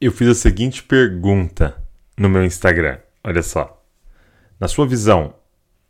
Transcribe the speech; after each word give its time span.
Eu 0.00 0.12
fiz 0.12 0.28
a 0.28 0.34
seguinte 0.34 0.80
pergunta 0.80 1.76
no 2.16 2.28
meu 2.28 2.44
Instagram. 2.44 2.98
Olha 3.24 3.42
só. 3.42 3.82
Na 4.60 4.68
sua 4.68 4.86
visão, 4.86 5.34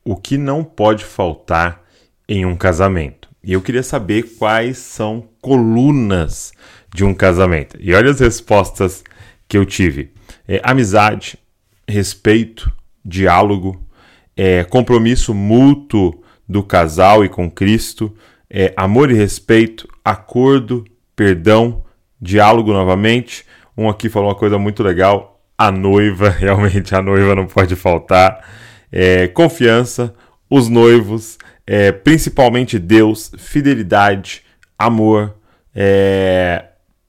o 0.03 0.17
que 0.17 0.39
não 0.39 0.65
pode 0.65 1.05
faltar 1.05 1.83
em 2.27 2.47
um 2.47 2.57
casamento? 2.57 3.29
E 3.45 3.53
eu 3.53 3.61
queria 3.61 3.83
saber 3.83 4.23
quais 4.39 4.79
são 4.79 5.29
colunas 5.43 6.53
de 6.95 7.05
um 7.05 7.13
casamento. 7.13 7.77
E 7.79 7.93
olha 7.93 8.11
as 8.11 8.19
respostas 8.19 9.05
que 9.47 9.59
eu 9.59 9.67
tive: 9.67 10.15
é, 10.49 10.59
amizade, 10.65 11.39
respeito, 11.87 12.73
diálogo, 13.05 13.87
é, 14.35 14.65
compromisso 14.65 15.35
mútuo 15.35 16.25
do 16.49 16.63
casal 16.63 17.27
e 17.27 17.29
com 17.29 17.51
Cristo, 17.51 18.17
é, 18.49 18.73
amor 18.75 19.11
e 19.11 19.15
respeito, 19.15 19.87
acordo, 20.03 20.83
perdão, 21.15 21.85
diálogo 22.19 22.73
novamente, 22.73 23.45
um 23.79 23.89
aqui 23.89 24.09
falou 24.09 24.29
uma 24.29 24.35
coisa 24.35 24.59
muito 24.59 24.83
legal. 24.83 25.41
A 25.57 25.71
noiva, 25.71 26.29
realmente 26.37 26.95
a 26.95 27.01
noiva 27.01 27.37
não 27.37 27.47
pode 27.47 27.77
faltar. 27.77 28.45
É, 28.91 29.29
confiança, 29.29 30.13
os 30.51 30.69
noivos, 30.69 31.39
é, 31.65 31.93
principalmente 31.93 32.79
Deus, 32.79 33.31
fidelidade, 33.39 34.43
amor, 34.77 35.37
é, 35.75 36.65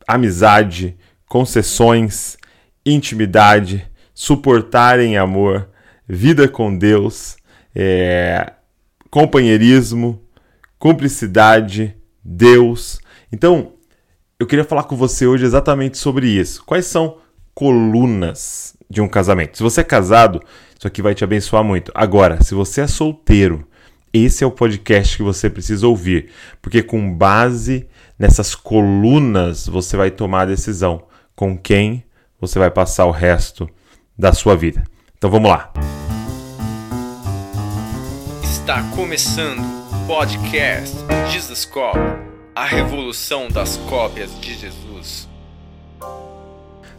amizade, 0.08 0.96
concessões, 1.28 2.38
intimidade, 2.86 3.90
suportar 4.14 5.00
em 5.00 5.18
amor, 5.18 5.70
vida 6.08 6.48
com 6.48 6.78
Deus, 6.78 7.38
é, 7.74 8.54
companheirismo, 9.10 10.22
cumplicidade, 10.78 11.96
Deus. 12.24 13.00
Então, 13.32 13.74
eu 14.40 14.48
queria 14.48 14.64
falar 14.64 14.84
com 14.84 14.96
você 14.96 15.28
hoje 15.28 15.44
exatamente 15.44 15.98
sobre 15.98 16.28
isso. 16.28 16.64
Quais 16.66 16.86
são 16.86 17.18
colunas 17.54 18.74
de 18.90 19.02
um 19.02 19.08
casamento? 19.08 19.58
Se 19.58 19.64
você 19.64 19.82
é 19.82 19.84
casado, 19.84 20.42
isso 20.78 20.88
aqui 20.88 21.02
vai 21.02 21.14
te 21.14 21.26
abençoar 21.26 21.62
muito. 21.62 21.92
Agora, 21.94 22.42
se 22.42 22.56
você 22.56 22.82
é 22.82 22.88
solteiro, 22.88 23.68
esse 24.14 24.44
é 24.44 24.48
o 24.48 24.52
podcast 24.52 25.18
que 25.18 25.24
você 25.24 25.50
precisa 25.50 25.86
ouvir, 25.86 26.32
porque 26.62 26.82
com 26.82 27.14
base 27.14 27.86
nessas 28.18 28.56
colunas 28.56 29.68
você 29.68 29.98
vai 29.98 30.10
tomar 30.10 30.44
a 30.44 30.46
decisão 30.46 31.04
com 31.36 31.58
quem 31.58 32.06
você 32.40 32.58
vai 32.58 32.72
passar 32.72 33.06
o 33.06 33.12
resto 33.12 33.70
da 34.18 34.32
sua 34.32 34.56
vida. 34.56 34.86
Então 35.18 35.30
vamos 35.30 35.52
lá. 35.52 35.72
Está 38.42 38.84
começando 38.96 39.60
o 39.60 40.08
podcast 40.08 40.96
Jesus 41.30 41.66
Cop 41.66 42.19
a 42.60 42.66
revolução 42.66 43.48
das 43.48 43.78
cópias 43.90 44.38
de 44.42 44.54
Jesus. 44.54 45.30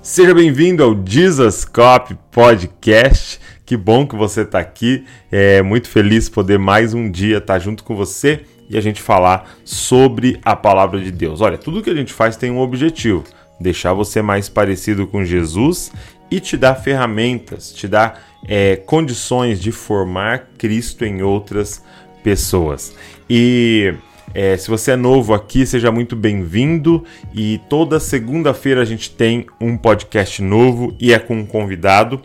Seja 0.01 0.33
bem-vindo 0.33 0.83
ao 0.83 0.99
Jesus 1.07 1.67
Cop 1.67 2.17
Podcast. 2.31 3.39
Que 3.67 3.77
bom 3.77 4.07
que 4.07 4.17
você 4.17 4.41
está 4.41 4.59
aqui. 4.59 5.05
É 5.31 5.61
muito 5.61 5.87
feliz 5.87 6.31
poder 6.31 6.59
mais 6.59 6.95
um 6.95 7.11
dia 7.11 7.37
estar 7.37 7.59
junto 7.59 7.85
com 7.85 7.95
você 7.95 8.41
e 8.71 8.79
a 8.79 8.81
gente 8.81 9.03
falar 9.03 9.55
sobre 9.63 10.41
a 10.43 10.57
palavra 10.57 10.99
de 10.99 11.11
Deus. 11.11 11.43
Olha, 11.43 11.59
tudo 11.59 11.83
que 11.83 11.91
a 11.91 11.95
gente 11.95 12.15
faz 12.15 12.39
tem 12.39 12.51
um 12.51 12.61
objetivo: 12.61 13.25
deixar 13.61 13.93
você 13.93 14.23
mais 14.23 14.49
parecido 14.49 15.07
com 15.07 15.27
Jesus 15.27 15.93
e 16.31 16.41
te 16.41 16.57
dar 16.57 16.77
ferramentas, 16.77 17.71
te 17.71 17.87
dar 17.87 18.33
é, 18.49 18.77
condições 18.77 19.61
de 19.61 19.73
formar 19.73 20.53
Cristo 20.57 21.05
em 21.05 21.21
outras 21.21 21.85
pessoas. 22.25 22.95
E 23.29 23.95
é, 24.33 24.57
se 24.57 24.69
você 24.69 24.93
é 24.93 24.97
novo 24.97 25.35
aqui, 25.35 25.67
seja 25.67 25.91
muito 25.91 26.15
bem-vindo. 26.15 27.05
E 27.35 27.61
toda 27.69 27.99
segunda-feira 27.99 28.83
a 28.83 28.85
gente 28.85 29.11
tem 29.11 29.47
um 29.61 29.77
podcast 29.77 30.41
novo 30.43 30.95
e 31.01 31.13
é 31.13 31.19
com 31.19 31.37
um 31.37 31.47
convidado. 31.47 32.21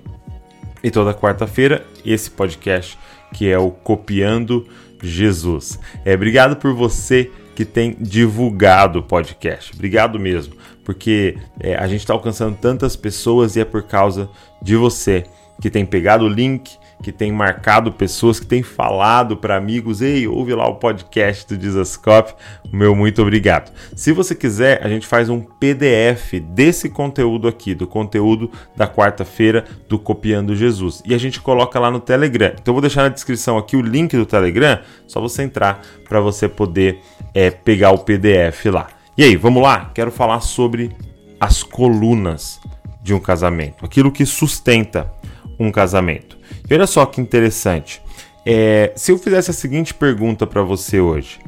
E 0.83 0.91
toda 0.91 1.13
quarta-feira, 1.13 1.85
esse 2.05 2.29
podcast 2.29 2.97
que 3.33 3.49
é 3.49 3.57
o 3.57 3.71
Copiando 3.71 4.67
Jesus. 5.01 5.79
É, 6.05 6.13
obrigado 6.13 6.55
por 6.55 6.73
você 6.73 7.31
que 7.55 7.65
tem 7.65 7.95
divulgado 7.99 8.99
o 8.99 9.03
podcast. 9.03 9.71
Obrigado 9.73 10.19
mesmo, 10.19 10.55
porque 10.83 11.37
é, 11.59 11.75
a 11.75 11.87
gente 11.87 12.01
está 12.01 12.13
alcançando 12.13 12.55
tantas 12.57 12.95
pessoas 12.95 13.55
e 13.55 13.61
é 13.61 13.65
por 13.65 13.83
causa 13.83 14.29
de 14.61 14.75
você 14.75 15.23
que 15.61 15.69
tem 15.69 15.85
pegado 15.85 16.25
o 16.25 16.29
link 16.29 16.77
que 17.01 17.11
tem 17.11 17.31
marcado 17.31 17.91
pessoas, 17.91 18.39
que 18.39 18.45
tem 18.45 18.63
falado 18.63 19.37
para 19.37 19.55
amigos, 19.55 20.01
ei, 20.01 20.27
ouve 20.27 20.53
lá 20.53 20.67
o 20.67 20.75
podcast 20.75 21.47
do 21.47 21.57
Dizascope, 21.57 22.33
meu 22.71 22.95
muito 22.95 23.21
obrigado. 23.21 23.71
Se 23.95 24.11
você 24.11 24.33
quiser, 24.33 24.83
a 24.83 24.89
gente 24.89 25.05
faz 25.05 25.29
um 25.29 25.41
PDF 25.41 26.39
desse 26.41 26.89
conteúdo 26.89 27.47
aqui, 27.47 27.75
do 27.75 27.85
conteúdo 27.85 28.49
da 28.75 28.87
quarta-feira 28.87 29.65
do 29.87 29.99
Copiando 29.99 30.55
Jesus, 30.55 31.01
e 31.05 31.13
a 31.13 31.17
gente 31.17 31.39
coloca 31.39 31.79
lá 31.79 31.91
no 31.91 31.99
Telegram. 31.99 32.53
Então 32.53 32.71
eu 32.71 32.75
vou 32.75 32.81
deixar 32.81 33.03
na 33.03 33.09
descrição 33.09 33.57
aqui 33.57 33.75
o 33.75 33.81
link 33.81 34.15
do 34.15 34.25
Telegram, 34.25 34.79
só 35.07 35.21
você 35.21 35.43
entrar 35.43 35.81
para 36.07 36.19
você 36.19 36.47
poder 36.47 36.99
é, 37.33 37.51
pegar 37.51 37.91
o 37.91 37.99
PDF 37.99 38.65
lá. 38.65 38.87
E 39.17 39.23
aí, 39.23 39.35
vamos 39.35 39.63
lá? 39.63 39.91
Quero 39.93 40.11
falar 40.11 40.41
sobre 40.41 40.91
as 41.39 41.63
colunas 41.63 42.59
de 43.01 43.13
um 43.13 43.19
casamento, 43.19 43.85
aquilo 43.85 44.11
que 44.11 44.25
sustenta 44.25 45.13
um 45.59 45.71
casamento. 45.71 46.37
Olha 46.71 46.87
só 46.87 47.05
que 47.05 47.21
interessante. 47.21 48.01
É, 48.45 48.91
se 48.95 49.11
eu 49.11 49.17
fizesse 49.17 49.51
a 49.51 49.53
seguinte 49.53 49.93
pergunta 49.93 50.45
para 50.45 50.61
você 50.61 50.99
hoje: 50.99 51.39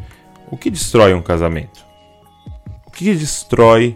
o 0.51 0.57
que 0.57 0.69
destrói 0.69 1.13
um 1.13 1.21
casamento? 1.21 1.85
O 2.85 2.91
que 2.91 3.13
destrói 3.13 3.95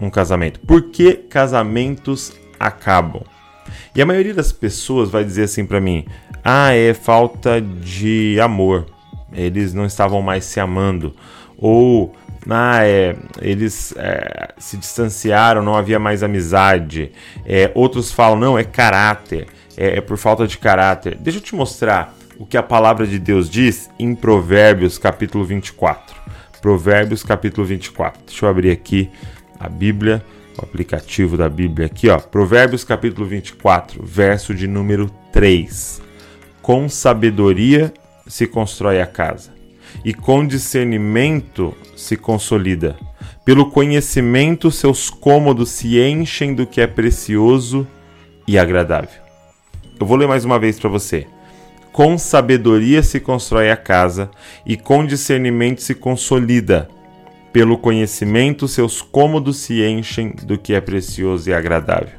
um 0.00 0.10
casamento? 0.10 0.60
Por 0.60 0.90
que 0.90 1.14
casamentos 1.14 2.32
acabam? 2.58 3.22
E 3.94 4.02
a 4.02 4.06
maioria 4.06 4.34
das 4.34 4.52
pessoas 4.52 5.10
vai 5.10 5.24
dizer 5.24 5.44
assim 5.44 5.64
para 5.64 5.80
mim: 5.80 6.06
ah, 6.42 6.72
é 6.72 6.92
falta 6.94 7.60
de 7.60 8.38
amor. 8.40 8.86
Eles 9.32 9.74
não 9.74 9.84
estavam 9.84 10.22
mais 10.22 10.44
se 10.44 10.60
amando. 10.60 11.14
Ou 11.56 12.14
ah, 12.48 12.84
é, 12.84 13.16
eles 13.40 13.94
é, 13.96 14.52
se 14.58 14.76
distanciaram, 14.76 15.62
não 15.62 15.74
havia 15.74 15.98
mais 15.98 16.22
amizade. 16.22 17.12
É, 17.46 17.70
outros 17.74 18.12
falam, 18.12 18.38
não, 18.38 18.58
é 18.58 18.64
caráter, 18.64 19.46
é, 19.76 19.98
é 19.98 20.00
por 20.00 20.16
falta 20.16 20.46
de 20.46 20.58
caráter. 20.58 21.16
Deixa 21.16 21.38
eu 21.38 21.42
te 21.42 21.54
mostrar 21.54 22.14
o 22.38 22.46
que 22.46 22.56
a 22.56 22.62
palavra 22.62 23.06
de 23.06 23.18
Deus 23.18 23.48
diz 23.48 23.90
em 23.98 24.14
Provérbios 24.14 24.98
capítulo 24.98 25.44
24. 25.44 26.14
Provérbios 26.60 27.22
capítulo 27.22 27.66
24. 27.66 28.22
Deixa 28.26 28.44
eu 28.44 28.48
abrir 28.48 28.70
aqui 28.70 29.10
a 29.58 29.68
Bíblia, 29.68 30.24
o 30.58 30.64
aplicativo 30.64 31.36
da 31.36 31.48
Bíblia 31.48 31.86
aqui, 31.86 32.08
ó. 32.08 32.18
Provérbios 32.18 32.84
capítulo 32.84 33.26
24, 33.26 34.02
verso 34.04 34.54
de 34.54 34.66
número 34.66 35.10
3. 35.32 36.02
Com 36.62 36.88
sabedoria 36.88 37.92
se 38.26 38.46
constrói 38.46 39.00
a 39.00 39.06
casa 39.06 39.52
e 40.04 40.14
com 40.14 40.46
discernimento 40.46 41.74
se 41.96 42.16
consolida. 42.16 42.96
Pelo 43.44 43.70
conhecimento, 43.70 44.70
seus 44.70 45.10
cômodos 45.10 45.68
se 45.70 46.00
enchem 46.00 46.54
do 46.54 46.66
que 46.66 46.80
é 46.80 46.86
precioso 46.86 47.86
e 48.48 48.58
agradável. 48.58 49.23
Eu 49.98 50.06
vou 50.06 50.16
ler 50.16 50.28
mais 50.28 50.44
uma 50.44 50.58
vez 50.58 50.78
para 50.78 50.90
você. 50.90 51.26
Com 51.92 52.18
sabedoria 52.18 53.02
se 53.02 53.20
constrói 53.20 53.70
a 53.70 53.76
casa, 53.76 54.30
e 54.66 54.76
com 54.76 55.06
discernimento 55.06 55.80
se 55.80 55.94
consolida. 55.94 56.88
Pelo 57.52 57.78
conhecimento, 57.78 58.66
seus 58.66 59.00
cômodos 59.00 59.58
se 59.58 59.84
enchem 59.84 60.30
do 60.30 60.58
que 60.58 60.74
é 60.74 60.80
precioso 60.80 61.48
e 61.48 61.54
agradável. 61.54 62.18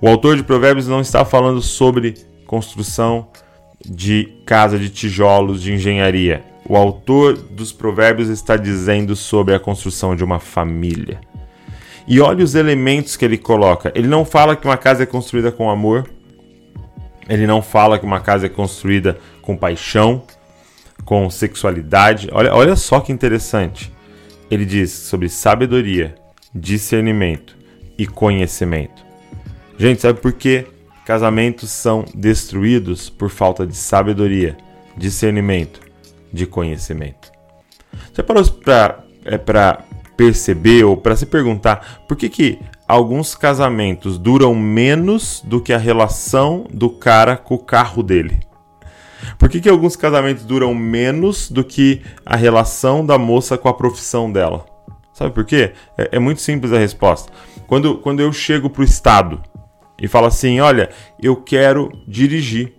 O 0.00 0.08
autor 0.08 0.36
de 0.36 0.44
Provérbios 0.44 0.86
não 0.86 1.00
está 1.00 1.24
falando 1.24 1.60
sobre 1.60 2.14
construção 2.46 3.28
de 3.84 4.32
casa 4.46 4.78
de 4.78 4.88
tijolos 4.88 5.60
de 5.60 5.72
engenharia 5.72 6.44
o 6.68 6.76
autor 6.76 7.36
dos 7.36 7.72
Provérbios 7.72 8.28
está 8.28 8.56
dizendo 8.56 9.14
sobre 9.14 9.54
a 9.54 9.60
construção 9.60 10.16
de 10.16 10.24
uma 10.24 10.40
família. 10.40 11.20
E 12.08 12.20
olha 12.20 12.44
os 12.44 12.54
elementos 12.54 13.16
que 13.16 13.24
ele 13.24 13.38
coloca. 13.38 13.92
Ele 13.94 14.08
não 14.08 14.24
fala 14.24 14.56
que 14.56 14.66
uma 14.66 14.76
casa 14.76 15.04
é 15.04 15.06
construída 15.06 15.52
com 15.52 15.70
amor. 15.70 16.08
Ele 17.28 17.46
não 17.46 17.60
fala 17.60 17.98
que 17.98 18.04
uma 18.04 18.20
casa 18.20 18.46
é 18.46 18.48
construída 18.48 19.18
com 19.42 19.56
paixão, 19.56 20.22
com 21.04 21.28
sexualidade. 21.28 22.28
Olha, 22.32 22.54
olha 22.54 22.76
só 22.76 23.00
que 23.00 23.12
interessante. 23.12 23.92
Ele 24.50 24.64
diz 24.64 24.92
sobre 24.92 25.28
sabedoria, 25.28 26.14
discernimento 26.54 27.56
e 27.98 28.06
conhecimento. 28.06 29.04
Gente, 29.78 30.02
sabe 30.02 30.20
por 30.20 30.32
que 30.32 30.66
casamentos 31.04 31.70
são 31.70 32.04
destruídos 32.14 33.10
por 33.10 33.30
falta 33.30 33.66
de 33.66 33.76
sabedoria, 33.76 34.56
discernimento 34.96 35.80
de 36.32 36.46
conhecimento. 36.46 37.30
Você 38.12 38.22
parou 38.22 38.44
para 38.44 39.04
é, 39.24 39.38
perceber 40.16 40.84
ou 40.84 40.96
para 40.96 41.16
se 41.16 41.26
perguntar 41.26 42.04
por 42.08 42.16
que, 42.16 42.28
que 42.28 42.58
alguns 42.86 43.34
casamentos 43.34 44.18
duram 44.18 44.54
menos 44.54 45.42
do 45.44 45.60
que 45.60 45.72
a 45.72 45.78
relação 45.78 46.66
do 46.70 46.90
cara 46.90 47.36
com 47.36 47.54
o 47.54 47.58
carro 47.58 48.02
dele? 48.02 48.40
Por 49.38 49.48
que, 49.48 49.60
que 49.60 49.68
alguns 49.68 49.96
casamentos 49.96 50.44
duram 50.44 50.74
menos 50.74 51.50
do 51.50 51.64
que 51.64 52.02
a 52.24 52.36
relação 52.36 53.04
da 53.04 53.18
moça 53.18 53.58
com 53.58 53.68
a 53.68 53.74
profissão 53.74 54.30
dela? 54.30 54.64
Sabe 55.12 55.30
por 55.30 55.44
quê? 55.44 55.72
É, 55.96 56.10
é 56.12 56.18
muito 56.18 56.40
simples 56.40 56.72
a 56.72 56.78
resposta. 56.78 57.32
Quando, 57.66 57.98
quando 57.98 58.20
eu 58.20 58.32
chego 58.32 58.68
para 58.70 58.82
o 58.82 58.84
Estado 58.84 59.42
e 60.00 60.06
falo 60.06 60.26
assim: 60.26 60.60
olha, 60.60 60.90
eu 61.20 61.36
quero 61.36 61.90
dirigir. 62.06 62.74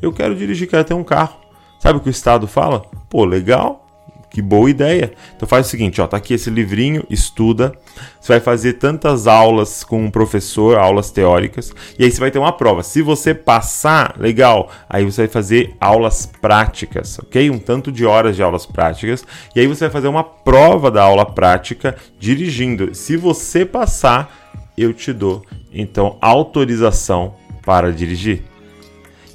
Eu 0.00 0.12
quero 0.12 0.34
dirigir, 0.34 0.68
quero 0.68 0.84
ter 0.84 0.94
um 0.94 1.04
carro. 1.04 1.36
Sabe 1.78 1.98
o 1.98 2.00
que 2.00 2.08
o 2.08 2.10
Estado 2.10 2.46
fala? 2.46 2.80
Pô, 3.10 3.24
legal, 3.24 3.86
que 4.32 4.40
boa 4.40 4.70
ideia. 4.70 5.12
Então 5.36 5.46
faz 5.46 5.66
o 5.66 5.70
seguinte, 5.70 6.00
ó, 6.00 6.06
tá 6.06 6.16
aqui 6.16 6.34
esse 6.34 6.48
livrinho, 6.48 7.04
estuda. 7.10 7.72
Você 8.20 8.32
vai 8.32 8.40
fazer 8.40 8.74
tantas 8.74 9.26
aulas 9.26 9.84
com 9.84 10.02
um 10.04 10.10
professor, 10.10 10.78
aulas 10.78 11.10
teóricas, 11.10 11.72
e 11.98 12.04
aí 12.04 12.10
você 12.10 12.18
vai 12.18 12.30
ter 12.30 12.38
uma 12.38 12.52
prova. 12.52 12.82
Se 12.82 13.02
você 13.02 13.34
passar, 13.34 14.14
legal, 14.18 14.70
aí 14.88 15.04
você 15.04 15.22
vai 15.22 15.28
fazer 15.28 15.76
aulas 15.80 16.26
práticas, 16.40 17.18
ok? 17.18 17.50
Um 17.50 17.58
tanto 17.58 17.92
de 17.92 18.06
horas 18.06 18.34
de 18.34 18.42
aulas 18.42 18.64
práticas, 18.64 19.24
e 19.54 19.60
aí 19.60 19.66
você 19.66 19.84
vai 19.84 19.90
fazer 19.90 20.08
uma 20.08 20.24
prova 20.24 20.90
da 20.90 21.02
aula 21.02 21.26
prática 21.26 21.94
dirigindo. 22.18 22.94
Se 22.94 23.16
você 23.16 23.66
passar, 23.66 24.32
eu 24.78 24.94
te 24.94 25.12
dou 25.12 25.44
então 25.72 26.16
autorização 26.20 27.34
para 27.64 27.92
dirigir. 27.92 28.51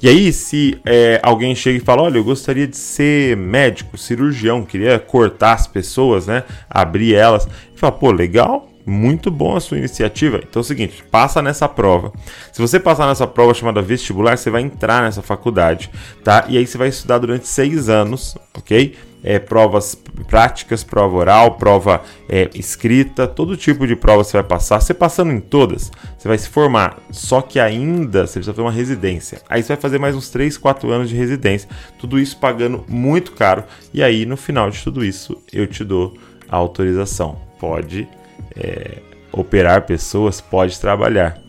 E 0.00 0.08
aí, 0.08 0.32
se 0.32 0.80
é, 0.86 1.20
alguém 1.22 1.54
chega 1.54 1.78
e 1.78 1.84
fala: 1.84 2.02
Olha, 2.02 2.18
eu 2.18 2.24
gostaria 2.24 2.66
de 2.66 2.76
ser 2.76 3.36
médico, 3.36 3.98
cirurgião, 3.98 4.64
queria 4.64 4.98
cortar 4.98 5.54
as 5.54 5.66
pessoas, 5.66 6.26
né? 6.26 6.44
Abrir 6.70 7.14
elas. 7.14 7.48
E 7.74 7.78
fala: 7.78 7.92
Pô, 7.92 8.12
legal, 8.12 8.68
muito 8.86 9.30
bom 9.30 9.56
a 9.56 9.60
sua 9.60 9.76
iniciativa. 9.76 10.38
Então 10.38 10.60
é 10.60 10.64
o 10.64 10.64
seguinte, 10.64 11.04
passa 11.10 11.42
nessa 11.42 11.68
prova. 11.68 12.12
Se 12.52 12.60
você 12.60 12.80
passar 12.80 13.06
nessa 13.06 13.26
prova 13.26 13.52
chamada 13.52 13.82
vestibular, 13.82 14.38
você 14.38 14.50
vai 14.50 14.62
entrar 14.62 15.02
nessa 15.02 15.20
faculdade, 15.20 15.90
tá? 16.24 16.46
E 16.48 16.56
aí 16.56 16.66
você 16.66 16.78
vai 16.78 16.88
estudar 16.88 17.18
durante 17.18 17.46
seis 17.46 17.88
anos, 17.88 18.36
ok? 18.56 18.96
É, 19.22 19.38
provas 19.38 19.94
práticas, 20.28 20.84
prova 20.84 21.16
oral, 21.16 21.52
prova 21.56 22.02
é, 22.28 22.48
escrita, 22.54 23.26
todo 23.26 23.56
tipo 23.56 23.86
de 23.86 23.96
prova 23.96 24.24
você 24.24 24.32
vai 24.34 24.44
passar. 24.44 24.80
Você 24.80 24.94
passando 24.94 25.32
em 25.32 25.40
todas, 25.40 25.90
você 26.16 26.28
vai 26.28 26.38
se 26.38 26.48
formar. 26.48 26.98
Só 27.10 27.40
que 27.40 27.58
ainda 27.58 28.26
você 28.26 28.34
precisa 28.34 28.52
fazer 28.52 28.62
uma 28.62 28.72
residência. 28.72 29.42
Aí 29.48 29.62
você 29.62 29.68
vai 29.68 29.80
fazer 29.80 29.98
mais 29.98 30.14
uns 30.14 30.30
3, 30.30 30.56
4 30.56 30.90
anos 30.90 31.08
de 31.08 31.16
residência. 31.16 31.68
Tudo 31.98 32.18
isso 32.18 32.38
pagando 32.38 32.84
muito 32.88 33.32
caro. 33.32 33.64
E 33.92 34.02
aí, 34.02 34.24
no 34.24 34.36
final 34.36 34.70
de 34.70 34.82
tudo 34.82 35.04
isso, 35.04 35.42
eu 35.52 35.66
te 35.66 35.84
dou 35.84 36.16
a 36.48 36.56
autorização. 36.56 37.38
Pode 37.58 38.08
é, 38.56 38.98
operar 39.32 39.82
pessoas, 39.82 40.40
pode 40.40 40.78
trabalhar. 40.80 41.40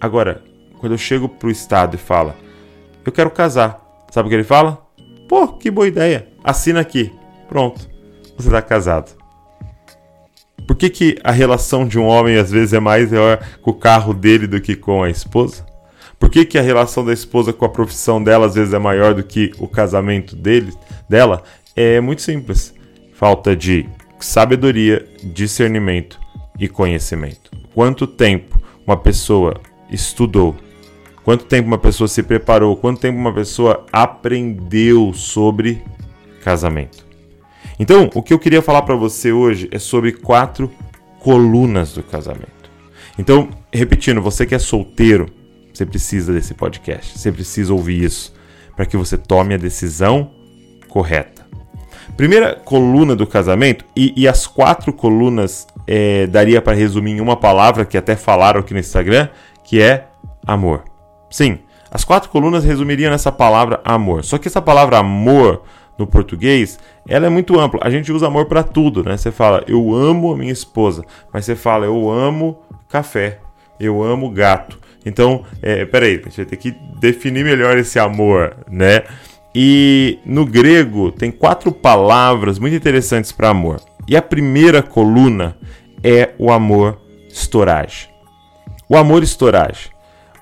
Agora, 0.00 0.42
quando 0.78 0.92
eu 0.92 0.98
chego 0.98 1.28
pro 1.28 1.50
Estado 1.50 1.94
e 1.94 1.98
falo, 1.98 2.34
eu 3.04 3.12
quero 3.12 3.30
casar, 3.30 3.80
sabe 4.10 4.26
o 4.26 4.30
que 4.30 4.34
ele 4.34 4.44
fala? 4.44 4.84
Pô, 5.28 5.48
que 5.48 5.70
boa 5.70 5.88
ideia. 5.88 6.28
Assina 6.46 6.78
aqui. 6.78 7.12
Pronto. 7.48 7.90
Você 8.36 8.46
está 8.46 8.62
casado. 8.62 9.16
Por 10.64 10.76
que, 10.76 10.88
que 10.88 11.18
a 11.24 11.32
relação 11.32 11.84
de 11.84 11.98
um 11.98 12.06
homem 12.06 12.36
às 12.36 12.52
vezes 12.52 12.72
é 12.72 12.78
mais 12.78 13.10
maior 13.10 13.44
com 13.60 13.72
o 13.72 13.74
carro 13.74 14.14
dele 14.14 14.46
do 14.46 14.60
que 14.60 14.76
com 14.76 15.02
a 15.02 15.10
esposa? 15.10 15.66
Por 16.20 16.30
que, 16.30 16.44
que 16.44 16.56
a 16.56 16.62
relação 16.62 17.04
da 17.04 17.12
esposa 17.12 17.52
com 17.52 17.64
a 17.64 17.68
profissão 17.68 18.22
dela 18.22 18.46
às 18.46 18.54
vezes 18.54 18.72
é 18.72 18.78
maior 18.78 19.12
do 19.12 19.24
que 19.24 19.50
o 19.58 19.66
casamento 19.66 20.36
dele, 20.36 20.72
dela? 21.08 21.42
É 21.74 22.00
muito 22.00 22.22
simples. 22.22 22.72
Falta 23.12 23.56
de 23.56 23.84
sabedoria, 24.20 25.04
discernimento 25.24 26.16
e 26.60 26.68
conhecimento. 26.68 27.50
Quanto 27.74 28.06
tempo 28.06 28.62
uma 28.86 28.96
pessoa 28.96 29.60
estudou, 29.90 30.54
Quanto 31.26 31.44
tempo 31.46 31.66
uma 31.66 31.76
pessoa 31.76 32.06
se 32.06 32.22
preparou? 32.22 32.76
Quanto 32.76 33.00
tempo 33.00 33.18
uma 33.18 33.34
pessoa 33.34 33.84
aprendeu 33.92 35.12
sobre 35.12 35.82
casamento? 36.46 37.04
Então, 37.76 38.08
o 38.14 38.22
que 38.22 38.32
eu 38.32 38.38
queria 38.38 38.62
falar 38.62 38.82
para 38.82 38.94
você 38.94 39.32
hoje 39.32 39.68
é 39.72 39.80
sobre 39.80 40.12
quatro 40.12 40.70
colunas 41.18 41.92
do 41.92 42.04
casamento. 42.04 42.70
Então, 43.18 43.48
repetindo, 43.72 44.22
você 44.22 44.46
que 44.46 44.54
é 44.54 44.58
solteiro, 44.60 45.26
você 45.74 45.84
precisa 45.84 46.32
desse 46.32 46.54
podcast, 46.54 47.18
você 47.18 47.32
precisa 47.32 47.74
ouvir 47.74 48.04
isso 48.04 48.32
para 48.76 48.86
que 48.86 48.96
você 48.96 49.18
tome 49.18 49.54
a 49.54 49.56
decisão 49.56 50.30
correta. 50.88 51.44
Primeira 52.16 52.54
coluna 52.54 53.16
do 53.16 53.26
casamento, 53.26 53.84
e, 53.96 54.14
e 54.16 54.28
as 54.28 54.46
quatro 54.46 54.92
colunas 54.92 55.66
é, 55.84 56.28
daria 56.28 56.62
para 56.62 56.76
resumir 56.76 57.10
em 57.10 57.20
uma 57.20 57.36
palavra 57.36 57.84
que 57.84 57.98
até 57.98 58.14
falaram 58.14 58.60
aqui 58.60 58.72
no 58.72 58.78
Instagram, 58.78 59.28
que 59.64 59.82
é 59.82 60.06
amor. 60.46 60.84
Sim, 61.28 61.58
as 61.90 62.04
quatro 62.04 62.30
colunas 62.30 62.64
resumiriam 62.64 63.10
nessa 63.10 63.32
palavra 63.32 63.80
amor. 63.84 64.24
Só 64.24 64.38
que 64.38 64.46
essa 64.46 64.62
palavra 64.62 64.98
amor 64.98 65.62
no 65.98 66.06
português, 66.06 66.78
ela 67.08 67.26
é 67.26 67.30
muito 67.30 67.58
ampla. 67.58 67.80
A 67.82 67.90
gente 67.90 68.12
usa 68.12 68.26
amor 68.26 68.46
para 68.46 68.62
tudo, 68.62 69.02
né? 69.02 69.16
Você 69.16 69.30
fala, 69.30 69.64
eu 69.66 69.94
amo 69.94 70.32
a 70.32 70.36
minha 70.36 70.52
esposa, 70.52 71.04
mas 71.32 71.44
você 71.44 71.54
fala, 71.54 71.86
eu 71.86 72.10
amo 72.10 72.58
café, 72.88 73.38
eu 73.80 74.02
amo 74.02 74.30
gato. 74.30 74.78
Então, 75.04 75.44
é, 75.62 75.84
peraí, 75.84 76.14
a 76.14 76.28
gente 76.28 76.36
vai 76.36 76.46
ter 76.46 76.56
que 76.56 76.74
definir 76.98 77.44
melhor 77.44 77.78
esse 77.78 77.98
amor, 77.98 78.56
né? 78.68 79.04
E 79.54 80.18
no 80.26 80.44
grego 80.44 81.10
tem 81.10 81.30
quatro 81.30 81.72
palavras 81.72 82.58
muito 82.58 82.76
interessantes 82.76 83.32
para 83.32 83.48
amor. 83.48 83.80
E 84.06 84.16
a 84.16 84.22
primeira 84.22 84.82
coluna 84.82 85.56
é 86.02 86.30
o 86.38 86.52
amor 86.52 87.00
storage. 87.30 88.08
O 88.88 88.96
amor 88.96 89.22
storage. 89.22 89.90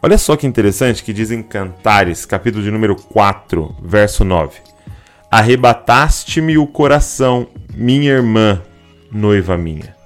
Olha 0.03 0.19
só 0.19 0.37
que 0.37 0.47
interessante 0.47 1.03
que 1.03 1.13
diz 1.13 1.31
em 1.31 1.43
Cantares, 1.43 2.27
capítulo 2.27 2.63
de 2.63 2.71
número 2.71 2.95
4, 2.95 3.77
verso 3.83 4.25
9: 4.25 4.59
Arrebataste-me 5.35 6.57
o 6.57 6.65
coração, 6.65 7.49
minha 7.75 8.13
irmã, 8.13 8.63
noiva 9.11 9.59
minha. 9.59 9.97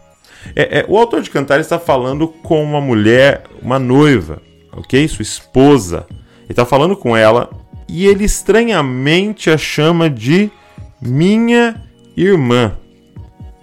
É, 0.56 0.78
é, 0.78 0.86
o 0.88 0.96
autor 0.96 1.20
de 1.20 1.28
Cantares 1.28 1.66
está 1.66 1.78
falando 1.78 2.26
com 2.28 2.64
uma 2.64 2.80
mulher, 2.80 3.42
uma 3.60 3.78
noiva, 3.78 4.40
ok? 4.72 5.06
Sua 5.06 5.22
esposa. 5.22 6.06
Ele 6.08 6.46
está 6.48 6.64
falando 6.64 6.96
com 6.96 7.14
ela 7.14 7.50
e 7.86 8.06
ele 8.06 8.24
estranhamente 8.24 9.50
a 9.50 9.58
chama 9.58 10.08
de 10.08 10.50
minha 10.98 11.76
irmã. 12.16 12.78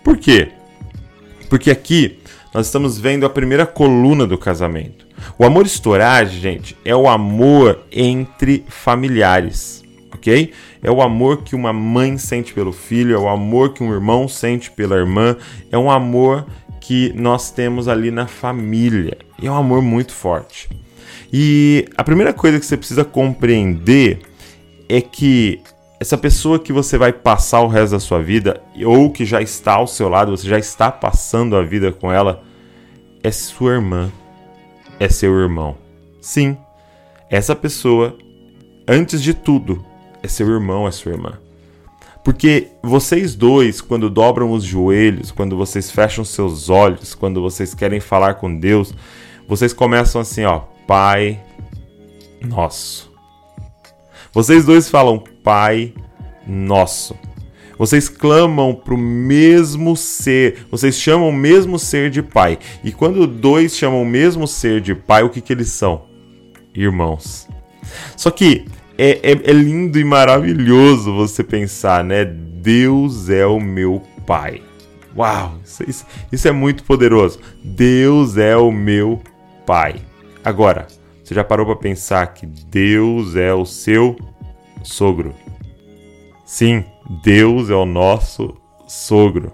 Por 0.03 0.17
quê? 0.17 0.51
Porque 1.49 1.71
aqui 1.71 2.19
nós 2.53 2.67
estamos 2.67 2.99
vendo 2.99 3.25
a 3.25 3.29
primeira 3.31 3.65
coluna 3.65 4.27
do 4.27 4.37
casamento. 4.37 5.07
O 5.35 5.43
amor 5.43 5.65
estorage, 5.65 6.39
gente, 6.39 6.77
é 6.85 6.95
o 6.95 7.09
amor 7.09 7.87
entre 7.91 8.63
familiares, 8.69 9.83
ok? 10.13 10.53
É 10.85 10.91
o 10.91 11.01
amor 11.01 11.41
que 11.41 11.55
uma 11.55 11.73
mãe 11.73 12.17
sente 12.17 12.53
pelo 12.53 12.71
filho, 12.71 13.15
é 13.15 13.17
o 13.17 13.27
amor 13.27 13.73
que 13.73 13.83
um 13.83 13.91
irmão 13.91 14.27
sente 14.27 14.69
pela 14.69 14.95
irmã, 14.95 15.35
é 15.71 15.77
um 15.77 15.89
amor 15.89 16.45
que 16.79 17.11
nós 17.15 17.49
temos 17.49 17.87
ali 17.87 18.11
na 18.11 18.27
família. 18.27 19.17
E 19.41 19.47
é 19.47 19.51
um 19.51 19.55
amor 19.55 19.81
muito 19.81 20.13
forte. 20.13 20.69
E 21.33 21.87
a 21.97 22.03
primeira 22.03 22.31
coisa 22.31 22.59
que 22.59 22.65
você 22.65 22.77
precisa 22.77 23.03
compreender 23.03 24.19
é 24.87 25.01
que 25.01 25.59
essa 25.99 26.17
pessoa 26.17 26.59
que 26.59 26.71
você 26.71 26.99
vai 26.99 27.11
passar 27.11 27.61
o 27.61 27.67
resto 27.67 27.93
da 27.93 27.99
sua 27.99 28.21
vida, 28.21 28.61
ou 28.85 29.09
que 29.09 29.25
já 29.25 29.41
está 29.41 29.73
ao 29.73 29.87
seu 29.87 30.07
lado, 30.07 30.37
você 30.37 30.47
já 30.47 30.59
está 30.59 30.91
passando 30.91 31.55
a 31.55 31.63
vida 31.63 31.91
com 31.91 32.11
ela, 32.11 32.43
é 33.23 33.31
sua 33.31 33.73
irmã 33.73 34.11
é 34.99 35.09
seu 35.09 35.33
irmão. 35.39 35.77
Sim, 36.21 36.57
essa 37.29 37.55
pessoa, 37.55 38.15
antes 38.87 39.21
de 39.21 39.33
tudo, 39.33 39.83
é 40.21 40.27
seu 40.27 40.47
irmão, 40.49 40.87
é 40.87 40.91
sua 40.91 41.11
irmã. 41.13 41.39
Porque 42.23 42.69
vocês 42.81 43.35
dois, 43.35 43.81
quando 43.81 44.09
dobram 44.09 44.51
os 44.51 44.63
joelhos, 44.63 45.29
quando 45.29 45.55
vocês 45.55 45.91
fecham 45.91 46.25
seus 46.25 46.69
olhos, 46.69 47.13
quando 47.13 47.39
vocês 47.41 47.75
querem 47.75 47.99
falar 47.99 48.35
com 48.35 48.59
Deus, 48.59 48.93
vocês 49.47 49.73
começam 49.73 50.19
assim, 50.19 50.43
ó, 50.43 50.61
Pai 50.87 51.39
Nosso. 52.41 53.11
Vocês 54.33 54.65
dois 54.65 54.89
falam 54.89 55.23
Pai 55.43 55.93
Nosso. 56.47 57.15
Vocês 57.77 58.09
clamam 58.09 58.73
para 58.73 58.93
o 58.93 58.97
mesmo 58.97 59.95
ser, 59.95 60.65
vocês 60.71 60.97
chamam 60.97 61.29
o 61.29 61.33
mesmo 61.33 61.77
ser 61.77 62.09
de 62.09 62.23
pai. 62.23 62.57
E 62.83 62.91
quando 62.91 63.27
dois 63.27 63.75
chamam 63.75 64.01
o 64.01 64.05
mesmo 64.05 64.47
ser 64.47 64.81
de 64.81 64.95
pai, 64.95 65.23
o 65.23 65.29
que, 65.29 65.41
que 65.41 65.53
eles 65.53 65.67
são? 65.69 66.05
Irmãos. 66.73 67.47
Só 68.15 68.31
que 68.31 68.65
é, 68.97 69.31
é, 69.31 69.31
é 69.31 69.53
lindo 69.53 69.99
e 69.99 70.03
maravilhoso 70.03 71.13
você 71.13 71.43
pensar, 71.43 72.03
né? 72.03 72.25
Deus 72.25 73.29
é 73.29 73.45
o 73.45 73.59
meu 73.59 74.01
pai. 74.25 74.61
Uau, 75.15 75.55
isso, 75.63 76.05
isso 76.31 76.47
é 76.47 76.51
muito 76.51 76.83
poderoso. 76.83 77.39
Deus 77.63 78.37
é 78.37 78.55
o 78.55 78.71
meu 78.71 79.21
pai. 79.65 79.95
Agora, 80.43 80.87
você 81.23 81.33
já 81.33 81.43
parou 81.43 81.65
para 81.65 81.75
pensar 81.75 82.27
que 82.33 82.45
Deus 82.45 83.35
é 83.35 83.53
o 83.53 83.65
seu 83.65 84.15
sogro? 84.83 85.33
Sim, 86.45 86.83
Deus 87.23 87.69
é 87.69 87.75
o 87.75 87.85
nosso 87.85 88.55
sogro. 88.87 89.51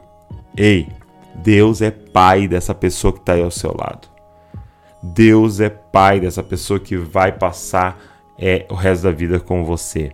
Ei, 0.58 0.88
Deus 1.36 1.82
é 1.82 1.92
pai 1.92 2.48
dessa 2.48 2.76
pessoa 2.76 3.14
que 3.14 3.20
está 3.20 3.34
aí 3.34 3.42
ao 3.42 3.52
seu 3.52 3.74
lado. 3.78 4.10
Deus 5.02 5.60
é 5.60 5.70
pai 5.70 6.20
dessa 6.20 6.44
pessoa 6.44 6.80
que 6.80 6.98
vai 6.98 7.32
passar 7.32 8.11
é, 8.38 8.66
o 8.70 8.74
resto 8.74 9.04
da 9.04 9.12
vida 9.12 9.40
com 9.40 9.64
você. 9.64 10.12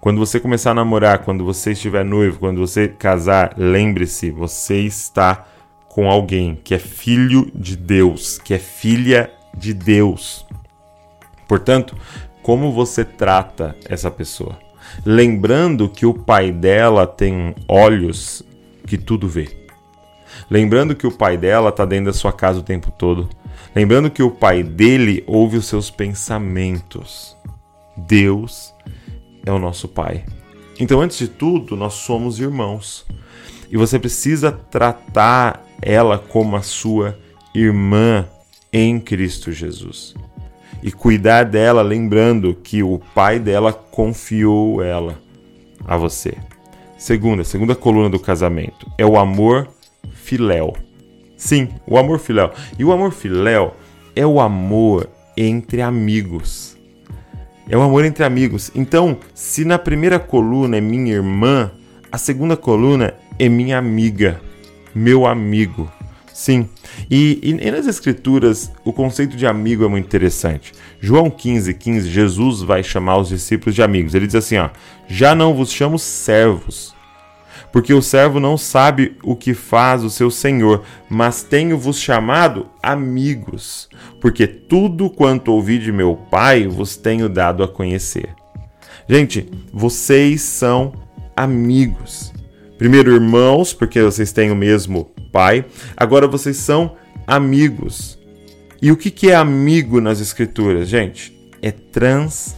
Quando 0.00 0.18
você 0.18 0.38
começar 0.38 0.72
a 0.72 0.74
namorar, 0.74 1.20
quando 1.20 1.44
você 1.44 1.72
estiver 1.72 2.04
noivo, 2.04 2.38
quando 2.38 2.60
você 2.60 2.88
casar, 2.88 3.54
lembre-se, 3.56 4.30
você 4.30 4.80
está 4.80 5.46
com 5.88 6.10
alguém 6.10 6.58
que 6.62 6.74
é 6.74 6.78
filho 6.78 7.50
de 7.54 7.76
Deus, 7.76 8.38
que 8.38 8.52
é 8.52 8.58
filha 8.58 9.30
de 9.56 9.72
Deus. 9.72 10.44
Portanto, 11.46 11.96
como 12.42 12.72
você 12.72 13.04
trata 13.04 13.76
essa 13.88 14.10
pessoa? 14.10 14.58
Lembrando 15.04 15.88
que 15.88 16.04
o 16.04 16.12
pai 16.12 16.52
dela 16.52 17.06
tem 17.06 17.54
olhos 17.68 18.42
que 18.86 18.98
tudo 18.98 19.28
vê. 19.28 19.63
Lembrando 20.54 20.94
que 20.94 21.04
o 21.04 21.10
pai 21.10 21.36
dela 21.36 21.70
está 21.70 21.84
dentro 21.84 22.04
da 22.04 22.12
sua 22.12 22.32
casa 22.32 22.60
o 22.60 22.62
tempo 22.62 22.92
todo. 22.92 23.28
Lembrando 23.74 24.08
que 24.08 24.22
o 24.22 24.30
pai 24.30 24.62
dele 24.62 25.24
ouve 25.26 25.56
os 25.56 25.66
seus 25.66 25.90
pensamentos. 25.90 27.36
Deus 27.96 28.72
é 29.44 29.50
o 29.50 29.58
nosso 29.58 29.88
pai. 29.88 30.24
Então, 30.78 31.00
antes 31.00 31.18
de 31.18 31.26
tudo, 31.26 31.74
nós 31.74 31.94
somos 31.94 32.38
irmãos. 32.38 33.04
E 33.68 33.76
você 33.76 33.98
precisa 33.98 34.52
tratar 34.52 35.60
ela 35.82 36.18
como 36.20 36.54
a 36.54 36.62
sua 36.62 37.18
irmã 37.52 38.24
em 38.72 39.00
Cristo 39.00 39.50
Jesus. 39.50 40.14
E 40.84 40.92
cuidar 40.92 41.46
dela, 41.46 41.82
lembrando 41.82 42.54
que 42.54 42.80
o 42.80 43.00
pai 43.12 43.40
dela 43.40 43.72
confiou 43.72 44.80
ela 44.80 45.18
a 45.84 45.96
você. 45.96 46.36
Segunda, 46.96 47.42
segunda 47.42 47.74
coluna 47.74 48.08
do 48.08 48.20
casamento 48.20 48.88
é 48.96 49.04
o 49.04 49.18
amor 49.18 49.73
filéu. 50.24 50.74
Sim, 51.36 51.68
o 51.86 51.98
amor 51.98 52.18
filéu. 52.18 52.50
E 52.78 52.84
o 52.84 52.92
amor 52.92 53.12
filéu 53.12 53.74
é 54.16 54.26
o 54.26 54.40
amor 54.40 55.08
entre 55.36 55.82
amigos. 55.82 56.76
É 57.68 57.76
o 57.76 57.82
amor 57.82 58.04
entre 58.04 58.24
amigos. 58.24 58.70
Então, 58.74 59.18
se 59.34 59.64
na 59.64 59.78
primeira 59.78 60.18
coluna 60.18 60.76
é 60.76 60.80
minha 60.80 61.12
irmã, 61.12 61.70
a 62.10 62.16
segunda 62.16 62.56
coluna 62.56 63.14
é 63.38 63.48
minha 63.48 63.76
amiga, 63.78 64.40
meu 64.94 65.26
amigo. 65.26 65.90
Sim. 66.32 66.68
E, 67.10 67.38
e, 67.42 67.66
e, 67.66 67.70
nas 67.70 67.86
escrituras 67.86 68.72
o 68.84 68.92
conceito 68.92 69.36
de 69.36 69.46
amigo 69.46 69.84
é 69.84 69.88
muito 69.88 70.06
interessante. 70.06 70.72
João 71.00 71.30
15, 71.30 71.74
15, 71.74 72.08
Jesus 72.08 72.60
vai 72.60 72.82
chamar 72.82 73.18
os 73.18 73.28
discípulos 73.28 73.74
de 73.74 73.82
amigos. 73.82 74.14
Ele 74.14 74.26
diz 74.26 74.34
assim: 74.34 74.56
ó, 74.56 74.70
já 75.06 75.34
não 75.34 75.54
vos 75.54 75.70
chamo 75.70 75.98
servos, 75.98 76.94
porque 77.74 77.92
o 77.92 78.00
servo 78.00 78.38
não 78.38 78.56
sabe 78.56 79.16
o 79.20 79.34
que 79.34 79.52
faz 79.52 80.04
o 80.04 80.08
seu 80.08 80.30
senhor, 80.30 80.84
mas 81.10 81.42
tenho-vos 81.42 81.98
chamado 81.98 82.68
amigos, 82.80 83.88
porque 84.20 84.46
tudo 84.46 85.10
quanto 85.10 85.50
ouvi 85.50 85.80
de 85.80 85.90
meu 85.90 86.14
Pai 86.14 86.68
vos 86.68 86.96
tenho 86.96 87.28
dado 87.28 87.64
a 87.64 87.68
conhecer. 87.68 88.28
Gente, 89.08 89.50
vocês 89.72 90.40
são 90.40 90.92
amigos. 91.36 92.32
Primeiro, 92.78 93.12
irmãos, 93.12 93.74
porque 93.74 94.00
vocês 94.00 94.30
têm 94.30 94.52
o 94.52 94.56
mesmo 94.56 95.10
Pai. 95.32 95.64
Agora, 95.96 96.28
vocês 96.28 96.56
são 96.58 96.94
amigos. 97.26 98.16
E 98.80 98.92
o 98.92 98.96
que 98.96 99.32
é 99.32 99.34
amigo 99.34 100.00
nas 100.00 100.20
Escrituras, 100.20 100.88
gente? 100.88 101.36
É 101.60 101.72
trans 101.72 102.54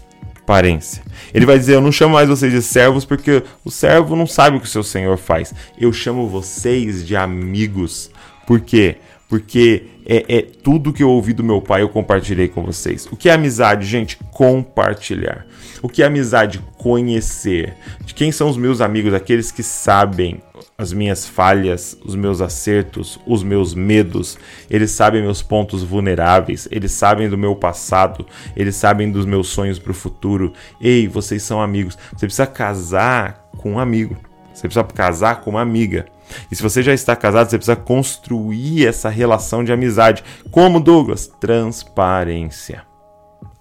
Ele 1.34 1.44
vai 1.44 1.58
dizer: 1.58 1.74
Eu 1.74 1.80
não 1.80 1.92
chamo 1.92 2.14
mais 2.14 2.28
vocês 2.28 2.52
de 2.52 2.62
servos 2.62 3.04
porque 3.04 3.42
o 3.64 3.70
servo 3.70 4.14
não 4.14 4.26
sabe 4.26 4.56
o 4.56 4.60
que 4.60 4.66
o 4.66 4.70
seu 4.70 4.82
senhor 4.82 5.18
faz. 5.18 5.52
Eu 5.78 5.92
chamo 5.92 6.28
vocês 6.28 7.06
de 7.06 7.16
amigos. 7.16 8.10
Por 8.46 8.60
quê? 8.60 8.96
Porque 9.28 9.86
é, 10.06 10.38
é 10.38 10.42
tudo 10.42 10.92
que 10.92 11.02
eu 11.02 11.10
ouvi 11.10 11.32
do 11.32 11.42
meu 11.42 11.60
pai 11.60 11.82
eu 11.82 11.88
compartilhei 11.88 12.48
com 12.48 12.62
vocês. 12.62 13.06
O 13.10 13.16
que 13.16 13.28
é 13.28 13.32
amizade, 13.32 13.84
gente? 13.84 14.16
Compartilhar. 14.32 15.46
O 15.82 15.88
que 15.88 16.02
é 16.02 16.06
amizade? 16.06 16.60
Conhecer. 16.78 17.74
De 18.04 18.14
quem 18.14 18.30
são 18.30 18.48
os 18.48 18.56
meus 18.56 18.80
amigos? 18.80 19.12
Aqueles 19.12 19.50
que 19.50 19.62
sabem 19.62 20.40
as 20.78 20.92
minhas 20.92 21.26
falhas, 21.26 21.96
os 22.04 22.14
meus 22.14 22.40
acertos, 22.40 23.18
os 23.26 23.42
meus 23.42 23.74
medos. 23.74 24.38
Eles 24.70 24.90
sabem 24.90 25.22
meus 25.22 25.42
pontos 25.42 25.82
vulneráveis, 25.82 26.68
eles 26.70 26.92
sabem 26.92 27.28
do 27.28 27.38
meu 27.38 27.56
passado, 27.56 28.26
eles 28.54 28.76
sabem 28.76 29.10
dos 29.10 29.24
meus 29.24 29.48
sonhos 29.48 29.78
para 29.78 29.90
o 29.90 29.94
futuro. 29.94 30.52
Ei, 30.80 31.08
vocês 31.08 31.42
são 31.42 31.60
amigos. 31.60 31.96
Você 32.12 32.26
precisa 32.26 32.46
casar 32.46 33.48
com 33.56 33.72
um 33.72 33.78
amigo. 33.78 34.16
Você 34.52 34.68
precisa 34.68 34.84
casar 34.84 35.40
com 35.40 35.50
uma 35.50 35.62
amiga. 35.62 36.06
E 36.50 36.56
se 36.56 36.62
você 36.62 36.82
já 36.82 36.92
está 36.92 37.14
casado, 37.14 37.50
você 37.50 37.58
precisa 37.58 37.76
construir 37.76 38.86
essa 38.86 39.08
relação 39.08 39.64
de 39.64 39.72
amizade. 39.72 40.24
Como, 40.50 40.80
Douglas? 40.80 41.26
Transparência. 41.26 42.84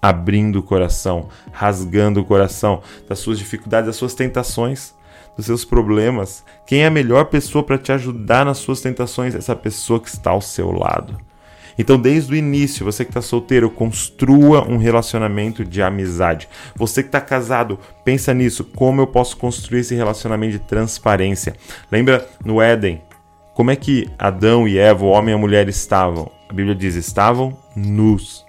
Abrindo 0.00 0.60
o 0.60 0.62
coração, 0.62 1.28
rasgando 1.52 2.20
o 2.20 2.24
coração 2.24 2.82
das 3.08 3.18
suas 3.18 3.38
dificuldades, 3.38 3.86
das 3.86 3.96
suas 3.96 4.14
tentações 4.14 4.94
dos 5.36 5.46
seus 5.46 5.64
problemas. 5.64 6.42
Quem 6.66 6.82
é 6.82 6.86
a 6.86 6.90
melhor 6.90 7.26
pessoa 7.26 7.62
para 7.62 7.78
te 7.78 7.92
ajudar 7.92 8.44
nas 8.44 8.58
suas 8.58 8.80
tentações? 8.80 9.34
Essa 9.34 9.54
pessoa 9.54 10.00
que 10.00 10.08
está 10.08 10.30
ao 10.30 10.40
seu 10.40 10.72
lado. 10.72 11.18
Então, 11.78 11.98
desde 11.98 12.32
o 12.32 12.36
início, 12.36 12.84
você 12.84 13.04
que 13.04 13.10
está 13.10 13.20
solteiro, 13.20 13.70
construa 13.70 14.66
um 14.66 14.76
relacionamento 14.76 15.64
de 15.64 15.82
amizade. 15.82 16.48
Você 16.74 17.02
que 17.02 17.08
está 17.08 17.20
casado, 17.20 17.78
pensa 18.04 18.32
nisso. 18.32 18.64
Como 18.64 19.00
eu 19.00 19.06
posso 19.06 19.36
construir 19.36 19.80
esse 19.80 19.94
relacionamento 19.94 20.52
de 20.52 20.58
transparência? 20.60 21.54
Lembra 21.90 22.26
no 22.44 22.60
Éden? 22.60 23.02
Como 23.54 23.70
é 23.70 23.76
que 23.76 24.08
Adão 24.18 24.68
e 24.68 24.78
Eva, 24.78 25.04
o 25.04 25.08
homem 25.08 25.32
e 25.32 25.34
a 25.34 25.38
mulher, 25.38 25.68
estavam? 25.68 26.30
A 26.48 26.52
Bíblia 26.52 26.74
diz: 26.74 26.94
estavam 26.94 27.56
nus 27.74 28.44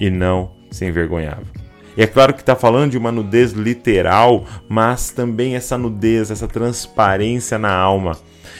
e 0.00 0.10
não 0.10 0.52
se 0.70 0.84
envergonhavam. 0.84 1.63
E 1.96 2.02
é 2.02 2.06
claro 2.06 2.34
que 2.34 2.40
está 2.40 2.56
falando 2.56 2.92
de 2.92 2.98
uma 2.98 3.12
nudez 3.12 3.52
literal, 3.52 4.44
mas 4.68 5.10
também 5.10 5.54
essa 5.54 5.78
nudez, 5.78 6.30
essa 6.30 6.48
transparência 6.48 7.58
na 7.58 7.72
alma. 7.72 8.18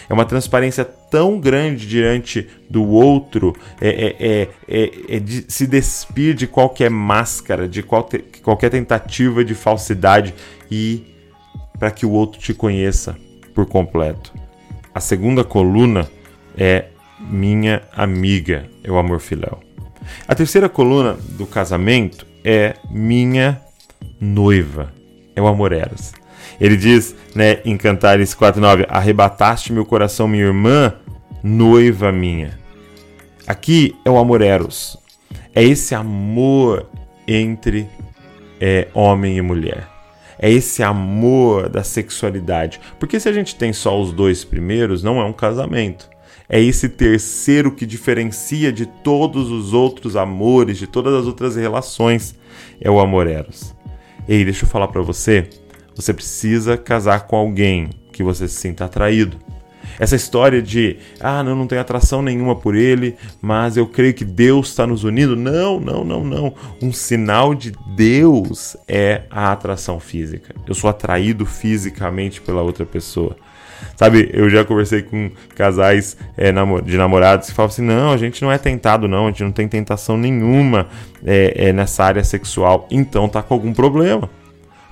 É 0.08 0.12
uma 0.12 0.24
transparência 0.24 0.84
tão 0.84 1.40
grande 1.40 1.86
diante 1.86 2.46
do 2.68 2.84
outro, 2.84 3.54
é, 3.80 3.88
é, 3.88 4.16
é, 4.20 4.48
é, 4.68 5.16
é 5.16 5.18
de 5.18 5.44
se 5.48 5.66
despir 5.66 6.34
de 6.34 6.46
qualquer 6.46 6.90
máscara, 6.90 7.68
de 7.68 7.82
qualquer, 7.82 8.22
qualquer 8.42 8.70
tentativa 8.70 9.44
de 9.44 9.54
falsidade 9.54 10.34
e 10.70 11.14
para 11.78 11.90
que 11.90 12.04
o 12.04 12.10
outro 12.10 12.38
te 12.38 12.52
conheça 12.52 13.16
por 13.54 13.66
completo. 13.66 14.32
A 14.94 15.00
segunda 15.00 15.42
coluna 15.42 16.08
é 16.56 16.86
minha 17.18 17.82
amiga, 17.92 18.68
é 18.82 18.90
o 18.90 18.98
amor 18.98 19.20
filéu. 19.20 19.60
A 20.28 20.34
terceira 20.34 20.68
coluna 20.68 21.16
do 21.30 21.46
casamento 21.46 22.26
é 22.44 22.74
minha 22.90 23.60
noiva. 24.20 24.92
É 25.34 25.40
o 25.40 25.46
amor 25.46 25.72
eros. 25.72 26.12
Ele 26.60 26.76
diz, 26.76 27.16
né, 27.34 27.58
em 27.64 27.76
Cantares 27.76 28.34
4:9, 28.34 28.86
arrebataste 28.88 29.72
meu 29.72 29.84
coração, 29.84 30.28
minha 30.28 30.44
irmã, 30.44 30.94
noiva 31.42 32.12
minha. 32.12 32.58
Aqui 33.46 33.94
é 34.04 34.10
o 34.10 34.18
amor 34.18 34.42
eros. 34.42 34.96
É 35.54 35.62
esse 35.62 35.94
amor 35.94 36.88
entre 37.26 37.88
é, 38.60 38.88
homem 38.94 39.36
e 39.36 39.42
mulher. 39.42 39.88
É 40.38 40.50
esse 40.50 40.82
amor 40.82 41.68
da 41.68 41.82
sexualidade. 41.82 42.80
Porque 42.98 43.18
se 43.18 43.28
a 43.28 43.32
gente 43.32 43.54
tem 43.56 43.72
só 43.72 44.00
os 44.00 44.12
dois 44.12 44.44
primeiros, 44.44 45.02
não 45.02 45.20
é 45.20 45.24
um 45.24 45.32
casamento 45.32 46.13
é 46.48 46.60
esse 46.60 46.88
terceiro 46.88 47.72
que 47.72 47.86
diferencia 47.86 48.72
de 48.72 48.86
todos 48.86 49.50
os 49.50 49.72
outros 49.72 50.16
amores, 50.16 50.78
de 50.78 50.86
todas 50.86 51.14
as 51.14 51.26
outras 51.26 51.56
relações, 51.56 52.34
é 52.80 52.90
o 52.90 53.00
amor 53.00 53.26
eros. 53.26 53.74
Ei, 54.28 54.44
deixa 54.44 54.64
eu 54.64 54.68
falar 54.68 54.88
para 54.88 55.02
você, 55.02 55.48
você 55.94 56.12
precisa 56.12 56.76
casar 56.76 57.26
com 57.26 57.36
alguém 57.36 57.90
que 58.12 58.22
você 58.22 58.48
se 58.48 58.56
sinta 58.56 58.84
atraído. 58.84 59.38
Essa 59.98 60.16
história 60.16 60.60
de, 60.60 60.96
ah, 61.20 61.42
não, 61.42 61.54
não 61.54 61.66
tenho 61.66 61.80
atração 61.80 62.20
nenhuma 62.20 62.56
por 62.56 62.74
ele, 62.74 63.16
mas 63.40 63.76
eu 63.76 63.86
creio 63.86 64.14
que 64.14 64.24
Deus 64.24 64.68
está 64.68 64.86
nos 64.86 65.04
unindo. 65.04 65.36
Não, 65.36 65.78
não, 65.78 66.04
não, 66.04 66.24
não. 66.24 66.54
Um 66.82 66.92
sinal 66.92 67.54
de 67.54 67.72
Deus 67.94 68.76
é 68.88 69.22
a 69.30 69.52
atração 69.52 70.00
física. 70.00 70.54
Eu 70.66 70.74
sou 70.74 70.90
atraído 70.90 71.46
fisicamente 71.46 72.40
pela 72.40 72.62
outra 72.62 72.84
pessoa. 72.84 73.36
Sabe, 73.96 74.30
eu 74.32 74.50
já 74.50 74.64
conversei 74.64 75.02
com 75.02 75.30
casais 75.54 76.16
é, 76.36 76.52
de 76.84 76.96
namorados 76.96 77.48
que 77.48 77.54
falam 77.54 77.70
assim: 77.70 77.82
não, 77.82 78.12
a 78.12 78.16
gente 78.16 78.42
não 78.42 78.50
é 78.50 78.58
tentado, 78.58 79.06
não, 79.08 79.26
a 79.26 79.30
gente 79.30 79.44
não 79.44 79.52
tem 79.52 79.68
tentação 79.68 80.16
nenhuma 80.16 80.86
é, 81.24 81.68
é, 81.68 81.72
nessa 81.72 82.04
área 82.04 82.24
sexual. 82.24 82.86
Então 82.90 83.28
tá 83.28 83.42
com 83.42 83.54
algum 83.54 83.72
problema. 83.72 84.28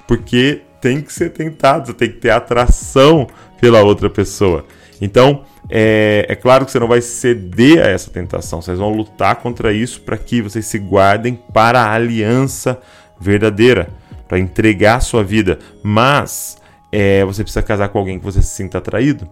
Porque 0.06 0.62
tem 0.80 1.00
que 1.00 1.12
ser 1.12 1.30
tentado, 1.30 1.87
você 1.87 1.94
tem 1.94 2.11
que 2.11 2.18
ter 2.18 2.30
atração 2.30 3.26
pela 3.61 3.82
outra 3.82 4.11
pessoa. 4.11 4.66
Então, 5.00 5.44
é, 5.70 6.26
é, 6.28 6.34
claro 6.34 6.64
que 6.64 6.72
você 6.72 6.78
não 6.78 6.88
vai 6.88 7.00
ceder 7.00 7.84
a 7.84 7.88
essa 7.88 8.11
tentação, 8.11 8.61
vocês 8.61 8.78
vão 8.78 8.90
lutar 8.90 9.37
contra 9.37 9.72
isso 9.72 10.00
para 10.00 10.18
que 10.18 10.42
vocês 10.42 10.66
se 10.66 10.78
guardem 10.78 11.38
para 11.52 11.80
a 11.80 11.92
aliança 11.92 12.80
verdadeira, 13.20 13.88
para 14.28 14.38
entregar 14.38 14.96
a 14.96 15.00
sua 15.00 15.22
vida. 15.22 15.58
Mas 15.82 16.58
é, 16.92 17.25
você 17.25 17.42
precisa 17.42 17.62
casar 17.62 17.88
com 17.88 17.99
alguém 17.99 18.18
que 18.18 18.25
você 18.25 18.42
se 18.42 18.54
sinta 18.54 18.78
atraído. 18.78 19.26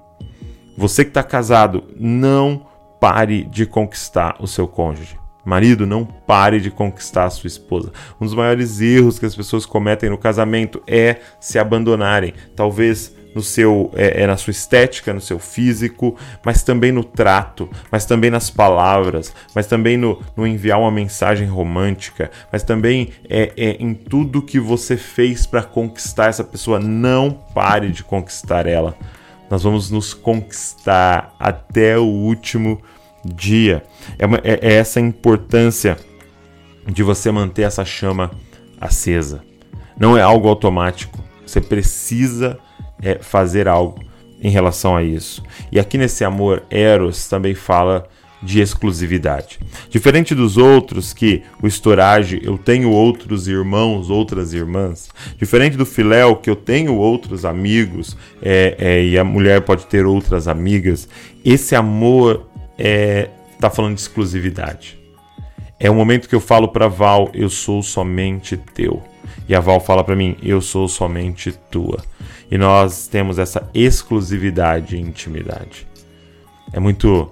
Você 0.77 1.05
que 1.05 1.11
está 1.11 1.23
casado, 1.23 1.85
não 1.95 2.67
pare 2.99 3.45
de 3.45 3.67
conquistar 3.67 4.37
o 4.41 4.47
seu 4.47 4.67
cônjuge. 4.67 5.21
Marido, 5.45 5.87
não 5.87 6.05
pare 6.05 6.61
de 6.61 6.71
conquistar 6.71 7.25
a 7.25 7.31
sua 7.31 7.49
esposa. 7.49 7.93
Um 8.21 8.25
dos 8.25 8.35
maiores 8.35 8.81
erros 8.81 9.19
que 9.19 9.27
as 9.27 9.35
pessoas 9.35 9.65
cometem 9.65 10.11
no 10.11 10.19
casamento 10.19 10.83
é 10.87 11.17
se 11.39 11.59
abandonarem. 11.59 12.35
Talvez 12.55 13.15
no 13.35 13.43
seu 13.43 13.91
é, 13.95 14.23
é, 14.23 14.27
na 14.27 14.37
sua 14.37 14.51
estética, 14.51 15.13
no 15.13 15.21
seu 15.21 15.39
físico, 15.39 16.17
mas 16.45 16.63
também 16.63 16.93
no 16.93 17.05
trato, 17.05 17.69
mas 17.91 18.05
também 18.05 18.31
nas 18.31 18.51
palavras, 18.51 19.33
mas 19.55 19.67
também 19.67 19.97
no, 19.97 20.21
no 20.37 20.47
enviar 20.47 20.81
uma 20.81 20.91
mensagem 20.91 21.47
romântica, 21.47 22.31
mas 22.53 22.63
também 22.63 23.11
é, 23.29 23.53
é 23.57 23.71
em 23.79 23.95
tudo 23.95 24.43
que 24.43 24.59
você 24.59 24.97
fez 24.97 25.47
para 25.47 25.63
conquistar 25.63 26.27
essa 26.27 26.45
pessoa. 26.45 26.81
Não 26.81 27.31
pare 27.31 27.91
de 27.91 28.03
conquistar 28.03 28.67
ela. 28.67 28.97
Nós 29.51 29.63
vamos 29.63 29.91
nos 29.91 30.15
conquistar 30.15 31.35
até 31.39 31.99
o 31.99 32.05
último 32.05 32.81
dia. 33.25 33.83
É, 34.19 34.27
uma, 34.27 34.39
é, 34.39 34.59
é 34.63 34.75
essa 34.75 35.01
importância 35.01 35.97
de 36.87 37.03
você 37.03 37.31
manter 37.31 37.63
essa 37.63 37.85
chama 37.85 38.31
acesa. 38.81 39.43
Não 39.99 40.17
é 40.17 40.23
algo 40.23 40.49
automático. 40.49 41.23
Você 41.45 41.61
precisa 41.61 42.59
é, 43.03 43.19
fazer 43.21 43.69
algo 43.69 44.03
em 44.41 44.51
relação 44.51 44.97
a 44.97 45.03
isso. 45.03 45.43
E 45.71 45.79
aqui 45.79 45.99
nesse 45.99 46.25
amor, 46.25 46.63
Eros 46.71 47.29
também 47.29 47.55
fala 47.55 48.09
de 48.43 48.61
exclusividade. 48.61 49.59
Diferente 49.91 50.35
dos 50.35 50.57
outros, 50.57 51.13
que 51.13 51.43
o 51.63 51.67
estorage, 51.67 52.41
eu 52.43 52.57
tenho 52.57 52.91
outros 52.91 53.47
irmãos, 53.47 54.09
outras 54.09 54.55
irmãs. 54.55 55.11
Diferente 55.37 55.77
do 55.77 55.85
filéu, 55.85 56.37
que 56.37 56.49
eu 56.49 56.57
tenho 56.57 56.95
outros 56.97 57.45
amigos 57.45 58.17
é, 58.41 58.77
é, 58.79 59.05
e 59.05 59.19
a 59.19 59.25
mulher 59.25 59.61
pode 59.61 59.87
ter 59.87 60.07
outras 60.07 60.49
amigas. 60.49 61.09
Esse 61.45 61.77
amor 61.77 62.47
está 62.79 63.67
é, 63.67 63.71
falando 63.71 63.95
de 63.95 64.01
exclusividade. 64.01 64.99
É 65.79 65.91
o 65.91 65.95
momento 65.95 66.29
que 66.29 66.35
eu 66.35 66.41
falo 66.41 66.69
para 66.69 66.89
Val, 66.89 67.31
eu 67.35 67.49
sou 67.49 67.83
somente 67.83 68.57
teu. 68.57 69.03
E 69.49 69.55
a 69.55 69.61
Val 69.61 69.81
fala 69.81 70.05
para 70.05 70.17
mim, 70.17 70.37
eu 70.43 70.61
sou 70.61 70.89
somente 70.89 71.53
tua. 71.71 72.03
E 72.51 72.59
nós 72.59 73.07
temos 73.07 73.39
essa 73.39 73.69
exclusividade 73.73 74.97
e 74.97 75.01
intimidade. 75.01 75.87
É 76.73 76.81
muito 76.81 77.31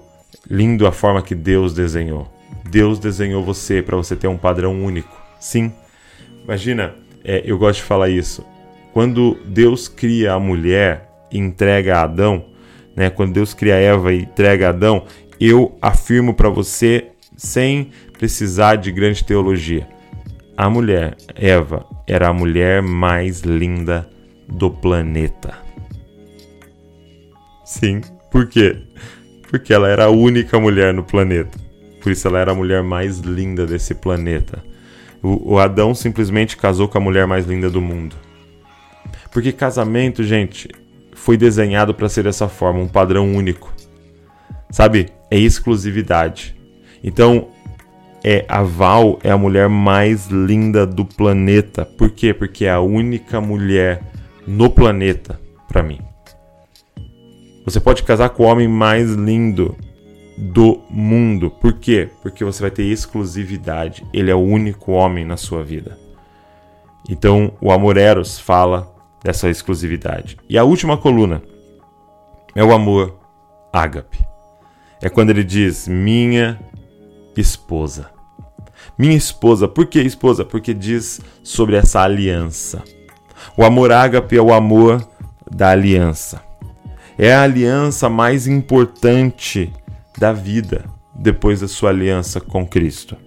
lindo 0.49 0.87
a 0.87 0.91
forma 0.91 1.21
que 1.21 1.35
Deus 1.35 1.73
desenhou. 1.73 2.27
Deus 2.69 2.99
desenhou 2.99 3.43
você 3.43 3.81
para 3.81 3.97
você 3.97 4.15
ter 4.15 4.27
um 4.27 4.37
padrão 4.37 4.83
único. 4.83 5.15
Sim. 5.39 5.73
Imagina, 6.43 6.95
é, 7.23 7.41
eu 7.45 7.57
gosto 7.57 7.79
de 7.79 7.85
falar 7.85 8.09
isso. 8.09 8.45
Quando 8.93 9.37
Deus 9.45 9.87
cria 9.87 10.33
a 10.33 10.39
mulher 10.39 11.09
e 11.31 11.37
entrega 11.37 11.97
a 11.97 12.03
Adão, 12.03 12.45
né? 12.95 13.09
Quando 13.09 13.33
Deus 13.33 13.53
cria 13.53 13.75
Eva 13.75 14.13
e 14.13 14.23
entrega 14.23 14.67
a 14.67 14.69
Adão, 14.69 15.05
eu 15.39 15.77
afirmo 15.81 16.33
para 16.33 16.49
você 16.49 17.07
sem 17.37 17.91
precisar 18.13 18.75
de 18.75 18.91
grande 18.91 19.23
teologia. 19.23 19.87
A 20.57 20.69
mulher, 20.69 21.15
Eva, 21.35 21.85
era 22.05 22.27
a 22.27 22.33
mulher 22.33 22.81
mais 22.81 23.41
linda 23.41 24.09
do 24.51 24.69
planeta. 24.69 25.57
Sim, 27.65 28.01
por 28.31 28.47
quê? 28.47 28.77
Porque 29.49 29.73
ela 29.73 29.87
era 29.87 30.05
a 30.05 30.09
única 30.09 30.59
mulher 30.59 30.93
no 30.93 31.03
planeta. 31.03 31.57
Por 32.01 32.11
isso 32.11 32.27
ela 32.27 32.39
era 32.39 32.51
a 32.51 32.55
mulher 32.55 32.81
mais 32.83 33.19
linda 33.19 33.65
desse 33.65 33.93
planeta. 33.93 34.63
O, 35.21 35.53
o 35.53 35.59
Adão 35.59 35.93
simplesmente 35.93 36.57
casou 36.57 36.87
com 36.87 36.97
a 36.97 37.01
mulher 37.01 37.27
mais 37.27 37.45
linda 37.45 37.69
do 37.69 37.81
mundo. 37.81 38.15
Porque 39.31 39.51
casamento, 39.51 40.23
gente, 40.23 40.69
foi 41.13 41.37
desenhado 41.37 41.93
para 41.93 42.09
ser 42.09 42.23
dessa 42.23 42.47
forma, 42.47 42.79
um 42.79 42.87
padrão 42.87 43.33
único. 43.33 43.73
Sabe? 44.71 45.09
É 45.29 45.37
exclusividade. 45.37 46.55
Então, 47.03 47.49
é 48.23 48.45
a 48.47 48.63
Val 48.63 49.19
é 49.23 49.31
a 49.31 49.37
mulher 49.37 49.69
mais 49.69 50.27
linda 50.27 50.85
do 50.85 51.05
planeta. 51.05 51.85
Por 51.85 52.09
quê? 52.09 52.33
Porque 52.33 52.65
é 52.65 52.71
a 52.71 52.79
única 52.79 53.39
mulher 53.39 54.01
no 54.49 54.67
planeta 54.67 55.39
para 55.67 55.83
mim. 55.83 55.99
Você 57.63 57.79
pode 57.79 58.01
casar 58.01 58.29
com 58.29 58.43
o 58.43 58.47
homem 58.47 58.67
mais 58.67 59.11
lindo 59.11 59.77
do 60.35 60.81
mundo. 60.89 61.51
Por 61.51 61.73
quê? 61.73 62.09
Porque 62.23 62.43
você 62.43 62.59
vai 62.59 62.71
ter 62.71 62.83
exclusividade. 62.83 64.03
Ele 64.11 64.31
é 64.31 64.35
o 64.35 64.39
único 64.39 64.93
homem 64.93 65.23
na 65.23 65.37
sua 65.37 65.63
vida. 65.63 65.99
Então, 67.07 67.53
o 67.61 67.71
amor 67.71 67.95
eros 67.95 68.39
fala 68.39 68.91
dessa 69.23 69.47
exclusividade. 69.49 70.35
E 70.49 70.57
a 70.57 70.63
última 70.63 70.97
coluna 70.97 71.43
é 72.55 72.63
o 72.63 72.73
amor 72.73 73.19
ágape. 73.71 74.25
É 74.99 75.09
quando 75.09 75.29
ele 75.29 75.43
diz: 75.43 75.87
"Minha 75.87 76.59
esposa. 77.37 78.09
Minha 78.97 79.15
esposa, 79.15 79.67
por 79.67 79.85
que 79.85 80.01
esposa? 80.01 80.43
Porque 80.43 80.73
diz 80.73 81.21
sobre 81.43 81.75
essa 81.75 82.01
aliança. 82.01 82.83
O 83.55 83.63
amor 83.63 83.91
ágape 83.91 84.37
é 84.37 84.41
o 84.41 84.53
amor 84.53 85.07
da 85.49 85.69
aliança. 85.69 86.41
É 87.17 87.33
a 87.33 87.43
aliança 87.43 88.09
mais 88.09 88.47
importante 88.47 89.71
da 90.17 90.31
vida 90.31 90.85
depois 91.13 91.59
da 91.61 91.67
sua 91.67 91.89
aliança 91.89 92.39
com 92.39 92.65
Cristo. 92.65 93.17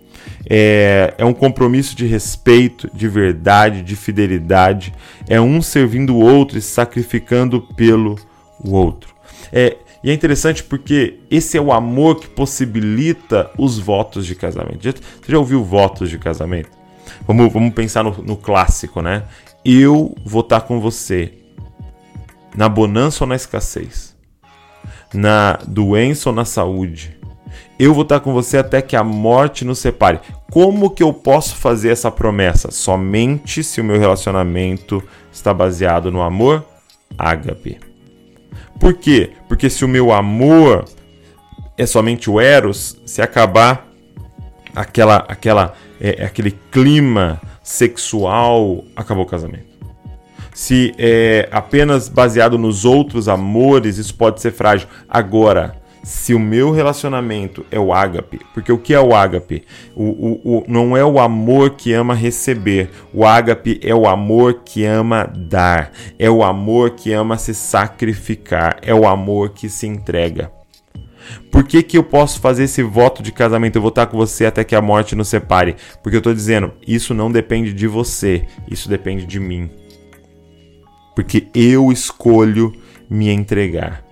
É, 0.48 1.14
é 1.18 1.24
um 1.24 1.34
compromisso 1.34 1.94
de 1.94 2.06
respeito, 2.06 2.90
de 2.94 3.08
verdade, 3.08 3.82
de 3.82 3.96
fidelidade. 3.96 4.94
É 5.28 5.40
um 5.40 5.60
servindo 5.60 6.14
o 6.14 6.20
outro 6.20 6.58
e 6.58 6.62
sacrificando 6.62 7.60
pelo 7.60 8.16
outro. 8.64 9.14
É, 9.52 9.76
e 10.02 10.10
é 10.10 10.14
interessante 10.14 10.64
porque 10.64 11.20
esse 11.30 11.56
é 11.56 11.60
o 11.60 11.72
amor 11.72 12.18
que 12.18 12.28
possibilita 12.28 13.50
os 13.56 13.78
votos 13.78 14.26
de 14.26 14.34
casamento. 14.34 14.82
Você 14.82 15.32
já 15.32 15.38
ouviu 15.38 15.62
votos 15.62 16.10
de 16.10 16.18
casamento? 16.18 16.70
Vamos, 17.26 17.52
vamos 17.52 17.72
pensar 17.72 18.02
no, 18.02 18.10
no 18.22 18.36
clássico, 18.36 19.00
né? 19.00 19.22
Eu 19.64 20.14
vou 20.24 20.40
estar 20.40 20.62
com 20.62 20.80
você 20.80 21.32
na 22.56 22.68
bonança 22.68 23.22
ou 23.22 23.28
na 23.28 23.36
escassez, 23.36 24.16
na 25.14 25.58
doença 25.66 26.30
ou 26.30 26.34
na 26.34 26.44
saúde. 26.44 27.16
Eu 27.78 27.94
vou 27.94 28.02
estar 28.02 28.20
com 28.20 28.32
você 28.32 28.58
até 28.58 28.82
que 28.82 28.96
a 28.96 29.04
morte 29.04 29.64
nos 29.64 29.78
separe. 29.78 30.20
Como 30.50 30.90
que 30.90 31.02
eu 31.02 31.12
posso 31.12 31.56
fazer 31.56 31.90
essa 31.90 32.10
promessa? 32.10 32.70
Somente 32.70 33.62
se 33.62 33.80
o 33.80 33.84
meu 33.84 33.98
relacionamento 33.98 35.02
está 35.32 35.54
baseado 35.54 36.10
no 36.10 36.22
amor 36.22 36.64
ágape. 37.16 37.78
Por 38.80 38.94
quê? 38.94 39.32
Porque 39.48 39.70
se 39.70 39.84
o 39.84 39.88
meu 39.88 40.12
amor 40.12 40.84
é 41.78 41.86
somente 41.86 42.28
o 42.28 42.40
eros, 42.40 43.00
se 43.06 43.22
acabar 43.22 43.88
aquela, 44.74 45.16
aquela, 45.28 45.74
é, 46.00 46.24
aquele 46.24 46.50
clima 46.70 47.40
sexual, 47.62 48.84
acabou 48.96 49.24
o 49.24 49.28
casamento. 49.28 49.72
Se 50.54 50.94
é 50.98 51.48
apenas 51.50 52.08
baseado 52.08 52.58
nos 52.58 52.84
outros 52.84 53.28
amores, 53.28 53.96
isso 53.96 54.14
pode 54.14 54.40
ser 54.40 54.52
frágil. 54.52 54.86
Agora, 55.08 55.80
se 56.02 56.34
o 56.34 56.38
meu 56.38 56.72
relacionamento 56.72 57.64
é 57.70 57.78
o 57.78 57.92
ágape, 57.92 58.40
porque 58.52 58.72
o 58.72 58.78
que 58.78 58.92
é 58.92 59.00
o 59.00 59.14
ágape? 59.14 59.64
O, 59.94 60.04
o, 60.04 60.58
o, 60.58 60.64
não 60.66 60.96
é 60.96 61.04
o 61.04 61.20
amor 61.20 61.70
que 61.70 61.92
ama 61.92 62.12
receber, 62.12 62.90
o 63.14 63.24
ágape 63.24 63.80
é 63.82 63.94
o 63.94 64.06
amor 64.06 64.62
que 64.64 64.84
ama 64.84 65.24
dar, 65.24 65.92
é 66.18 66.28
o 66.28 66.42
amor 66.42 66.90
que 66.90 67.12
ama 67.12 67.38
se 67.38 67.54
sacrificar, 67.54 68.78
é 68.82 68.92
o 68.92 69.06
amor 69.06 69.50
que 69.50 69.68
se 69.68 69.86
entrega. 69.86 70.50
Por 71.50 71.64
que, 71.64 71.82
que 71.82 71.98
eu 71.98 72.04
posso 72.04 72.40
fazer 72.40 72.64
esse 72.64 72.82
voto 72.82 73.22
de 73.22 73.32
casamento? 73.32 73.76
Eu 73.76 73.82
vou 73.82 73.90
estar 73.90 74.06
com 74.06 74.16
você 74.16 74.46
até 74.46 74.64
que 74.64 74.74
a 74.74 74.82
morte 74.82 75.14
nos 75.14 75.28
separe. 75.28 75.76
Porque 76.02 76.16
eu 76.16 76.20
estou 76.20 76.34
dizendo, 76.34 76.72
isso 76.86 77.14
não 77.14 77.30
depende 77.30 77.72
de 77.72 77.86
você, 77.86 78.44
isso 78.70 78.88
depende 78.88 79.26
de 79.26 79.38
mim. 79.38 79.70
Porque 81.14 81.48
eu 81.54 81.92
escolho 81.92 82.72
me 83.08 83.28
entregar. 83.28 84.04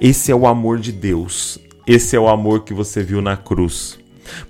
Esse 0.00 0.30
é 0.30 0.34
o 0.34 0.46
amor 0.46 0.78
de 0.78 0.92
Deus. 0.92 1.58
Esse 1.86 2.16
é 2.16 2.20
o 2.20 2.28
amor 2.28 2.64
que 2.64 2.74
você 2.74 3.02
viu 3.02 3.20
na 3.22 3.36
cruz. 3.36 3.98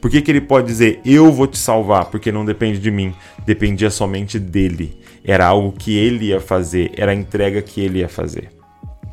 Por 0.01 0.11
que, 0.11 0.23
que 0.23 0.31
ele 0.31 0.41
pode 0.41 0.67
dizer, 0.67 1.01
eu 1.05 1.33
vou 1.33 1.47
te 1.47 1.59
salvar? 1.59 2.07
Porque 2.07 2.31
não 2.31 2.45
depende 2.45 2.79
de 2.79 2.91
mim, 2.91 3.15
dependia 3.45 3.91
somente 3.91 4.39
dele. 4.39 5.01
Era 5.25 5.47
algo 5.47 5.73
que 5.73 5.97
ele 5.97 6.27
ia 6.27 6.41
fazer, 6.41 6.93
era 6.97 7.13
a 7.13 7.15
entrega 7.15 7.63
que 7.63 7.81
ele 7.81 8.01
ia 8.01 8.09
fazer. 8.09 8.51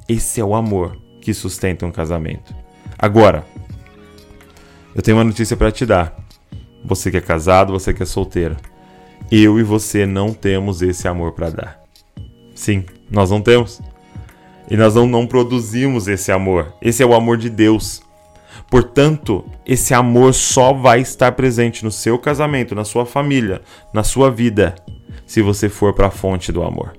Esse 0.08 0.40
é 0.40 0.44
o 0.46 0.56
amor 0.56 0.98
que 1.22 1.34
sustenta 1.34 1.86
um 1.86 1.92
casamento. 1.92 2.54
Agora, 3.02 3.44
eu 4.94 5.02
tenho 5.02 5.18
uma 5.18 5.24
notícia 5.24 5.58
para 5.58 5.72
te 5.72 5.88
dar. 5.88 6.16
Você 6.86 7.10
que 7.10 7.18
é 7.18 7.22
casado, 7.22 7.74
você 7.74 7.92
que 7.94 8.04
é 8.04 8.06
solteiro. 8.06 8.56
Eu 9.32 9.60
e 9.60 9.64
você 9.64 10.06
não 10.06 10.34
temos 10.34 10.84
esse 10.84 11.08
amor 11.08 11.32
para 11.32 11.50
dar. 11.50 11.82
Sim, 12.54 12.86
nós 13.10 13.32
não 13.32 13.42
temos. 13.42 13.82
E 14.70 14.78
nós 14.78 14.94
não, 14.94 15.08
não 15.08 15.26
produzimos 15.26 16.08
esse 16.08 16.32
amor. 16.32 16.74
Esse 16.80 17.02
é 17.02 17.06
o 17.06 17.16
amor 17.16 17.38
de 17.38 17.50
Deus. 17.50 18.04
Portanto, 18.70 19.44
esse 19.66 19.94
amor 19.94 20.34
só 20.34 20.72
vai 20.72 21.02
estar 21.02 21.32
presente 21.32 21.84
no 21.84 21.92
seu 21.92 22.20
casamento, 22.20 22.76
na 22.76 22.86
sua 22.86 23.06
família, 23.06 23.62
na 23.94 24.04
sua 24.04 24.30
vida, 24.30 24.76
se 25.26 25.42
você 25.42 25.68
for 25.68 25.94
para 25.94 26.08
a 26.08 26.12
fonte 26.12 26.52
do 26.52 26.64
amor. 26.64 26.94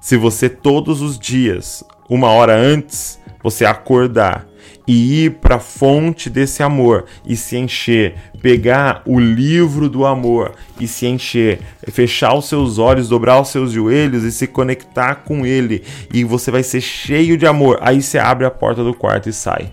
Se 0.00 0.16
você 0.16 0.48
todos 0.48 1.02
os 1.02 1.18
dias, 1.18 1.82
uma 2.08 2.28
hora 2.28 2.56
antes, 2.56 3.18
você 3.42 3.64
acordar 3.64 4.47
e 4.88 5.24
ir 5.24 5.32
para 5.32 5.56
a 5.56 5.60
fonte 5.60 6.30
desse 6.30 6.62
amor 6.62 7.04
e 7.26 7.36
se 7.36 7.58
encher, 7.58 8.14
pegar 8.40 9.02
o 9.04 9.20
livro 9.20 9.86
do 9.86 10.06
amor 10.06 10.54
e 10.80 10.88
se 10.88 11.06
encher, 11.06 11.60
fechar 11.88 12.34
os 12.34 12.48
seus 12.48 12.78
olhos, 12.78 13.10
dobrar 13.10 13.38
os 13.38 13.48
seus 13.48 13.70
joelhos 13.70 14.24
e 14.24 14.32
se 14.32 14.46
conectar 14.46 15.16
com 15.16 15.44
ele, 15.44 15.84
e 16.12 16.24
você 16.24 16.50
vai 16.50 16.62
ser 16.62 16.80
cheio 16.80 17.36
de 17.36 17.46
amor. 17.46 17.78
Aí 17.82 18.00
você 18.00 18.18
abre 18.18 18.46
a 18.46 18.50
porta 18.50 18.82
do 18.82 18.94
quarto 18.94 19.28
e 19.28 19.32
sai 19.32 19.70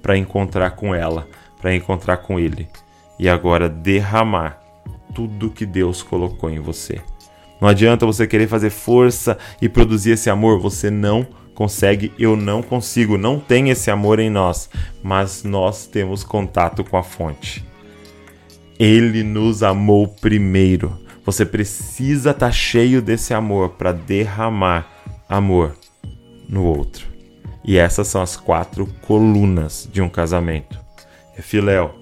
para 0.00 0.16
encontrar 0.16 0.70
com 0.70 0.94
ela, 0.94 1.26
para 1.60 1.74
encontrar 1.74 2.18
com 2.18 2.38
ele. 2.38 2.68
E 3.18 3.28
agora 3.28 3.68
derramar 3.68 4.60
tudo 5.12 5.50
que 5.50 5.66
Deus 5.66 6.04
colocou 6.04 6.48
em 6.48 6.60
você. 6.60 7.00
Não 7.60 7.68
adianta 7.68 8.06
você 8.06 8.26
querer 8.28 8.46
fazer 8.46 8.70
força 8.70 9.36
e 9.60 9.68
produzir 9.68 10.12
esse 10.12 10.30
amor, 10.30 10.60
você 10.60 10.88
não 10.88 11.26
consegue, 11.56 12.12
eu 12.18 12.36
não 12.36 12.62
consigo, 12.62 13.16
não 13.16 13.40
tem 13.40 13.70
esse 13.70 13.90
amor 13.90 14.20
em 14.20 14.28
nós, 14.28 14.68
mas 15.02 15.42
nós 15.42 15.86
temos 15.86 16.22
contato 16.22 16.84
com 16.84 16.98
a 16.98 17.02
fonte. 17.02 17.64
Ele 18.78 19.22
nos 19.22 19.62
amou 19.62 20.06
primeiro. 20.06 21.00
Você 21.24 21.46
precisa 21.46 22.30
estar 22.30 22.46
tá 22.46 22.52
cheio 22.52 23.00
desse 23.00 23.32
amor 23.32 23.70
para 23.70 23.90
derramar 23.90 24.86
amor 25.26 25.74
no 26.46 26.62
outro. 26.62 27.06
E 27.64 27.78
essas 27.78 28.06
são 28.06 28.20
as 28.20 28.36
quatro 28.36 28.86
colunas 29.00 29.88
de 29.90 30.02
um 30.02 30.10
casamento. 30.10 30.78
É 31.36 31.40
filéu, 31.40 31.94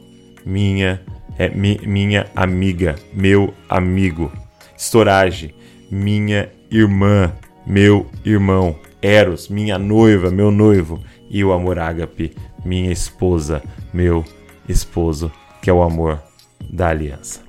minha, 0.44 1.00
é 1.38 1.48
mi, 1.48 1.80
minha 1.86 2.26
amiga, 2.34 2.96
meu 3.14 3.54
amigo. 3.68 4.32
Storage, 4.76 5.54
minha 5.88 6.50
irmã, 6.70 7.32
meu 7.64 8.10
irmão. 8.24 8.76
Eros, 9.04 9.50
minha 9.50 9.78
noiva, 9.78 10.30
meu 10.30 10.50
noivo. 10.50 10.98
E 11.28 11.44
o 11.44 11.52
amor 11.52 11.78
ágape, 11.78 12.32
minha 12.64 12.90
esposa, 12.90 13.62
meu 13.92 14.24
esposo, 14.66 15.30
que 15.60 15.68
é 15.68 15.72
o 15.72 15.82
amor 15.82 16.22
da 16.70 16.88
aliança. 16.88 17.42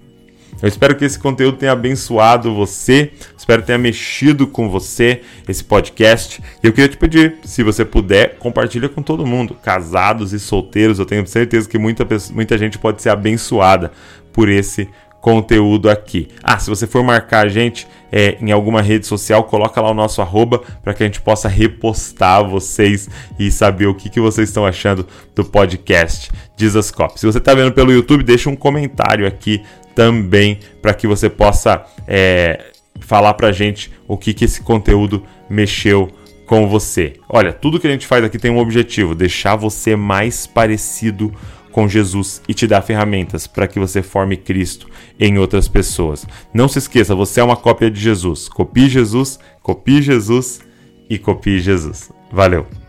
Eu 0.62 0.68
espero 0.68 0.98
que 0.98 1.06
esse 1.06 1.18
conteúdo 1.18 1.58
tenha 1.58 1.72
abençoado 1.72 2.54
você, 2.54 3.12
espero 3.38 3.62
que 3.62 3.68
tenha 3.68 3.78
mexido 3.78 4.48
com 4.48 4.70
você 4.70 5.22
esse 5.48 5.64
podcast. 5.64 6.42
E 6.62 6.68
eu 6.68 6.74
queria 6.74 6.90
te 6.90 6.98
pedir, 6.98 7.38
se 7.46 7.64
você 7.64 7.86
puder, 7.86 8.38
compartilha 8.38 8.90
com 8.90 9.02
todo 9.02 9.26
mundo, 9.26 9.54
casados 9.54 10.34
e 10.34 10.40
solteiros. 10.40 11.00
Eu 11.00 11.06
tenho 11.06 11.26
certeza 11.26 11.70
que 11.70 11.78
muita, 11.78 12.06
muita 12.34 12.58
gente 12.58 12.78
pode 12.78 13.02
ser 13.02 13.10
abençoada 13.10 13.94
por 14.34 14.50
esse 14.50 14.90
conteúdo 15.22 15.90
aqui. 15.90 16.28
Ah, 16.44 16.60
se 16.60 16.70
você 16.70 16.86
for 16.86 17.04
marcar 17.04 17.46
a 17.46 17.50
gente 17.50 17.88
é, 18.18 18.38
em 18.40 18.50
alguma 18.50 18.82
rede 18.82 19.06
social, 19.06 19.44
coloca 19.44 19.82
lá 19.82 19.92
o 19.92 19.94
nosso 19.94 20.22
arroba 20.22 20.62
para 20.82 20.94
que 20.94 21.04
a 21.04 21.06
gente 21.06 21.20
possa 21.20 21.50
repostar 21.50 22.48
vocês 22.48 23.10
e 23.38 23.52
saber 23.52 23.88
o 23.88 23.94
que, 23.94 24.10
que 24.10 24.22
vocês 24.22 24.48
estão 24.48 24.66
achando 24.66 25.06
do 25.36 25.44
podcast 25.44 26.32
Dizascope. 26.56 27.20
Se 27.20 27.26
você 27.26 27.40
está 27.40 27.54
vendo 27.54 27.74
pelo 27.74 27.92
YouTube, 27.92 28.24
deixa 28.24 28.50
um 28.50 28.56
comentário 28.56 29.28
aqui 29.28 29.62
também 29.94 30.60
para 30.82 30.94
que 30.94 31.06
você 31.08 31.30
possa 31.30 31.86
é, 32.08 32.64
falar 33.02 33.34
para 33.34 33.50
a 33.50 33.52
gente 33.52 33.92
o 34.08 34.16
que, 34.16 34.34
que 34.34 34.46
esse 34.46 34.62
conteúdo 34.62 35.22
mexeu 35.50 36.10
com 36.46 36.70
você. 36.70 37.16
Olha, 37.28 37.52
tudo 37.52 37.82
que 37.82 37.88
a 37.88 37.92
gente 37.92 38.08
faz 38.08 38.24
aqui 38.24 38.40
tem 38.40 38.50
um 38.50 38.60
objetivo: 38.60 39.14
deixar 39.14 39.58
você 39.58 39.94
mais 39.94 40.48
parecido 40.48 41.30
com 41.30 41.55
Jesus 41.90 42.42
e 42.48 42.54
te 42.54 42.66
dar 42.66 42.82
ferramentas 42.82 43.46
para 43.48 43.68
que 43.68 43.78
você 43.78 44.02
forme 44.02 44.38
Cristo 44.38 44.90
em 45.20 45.38
outras 45.38 45.68
pessoas. 45.68 46.26
Não 46.54 46.70
se 46.70 46.80
esqueça, 46.80 47.14
você 47.14 47.42
é 47.42 47.44
uma 47.44 47.58
cópia 47.58 47.92
de 47.92 48.00
Jesus. 48.00 48.48
Copie 48.48 48.88
Jesus, 48.88 49.38
copie 49.62 50.02
Jesus 50.02 50.62
e 51.10 51.20
copie 51.20 51.60
Jesus. 51.60 52.12
Valeu! 52.32 52.85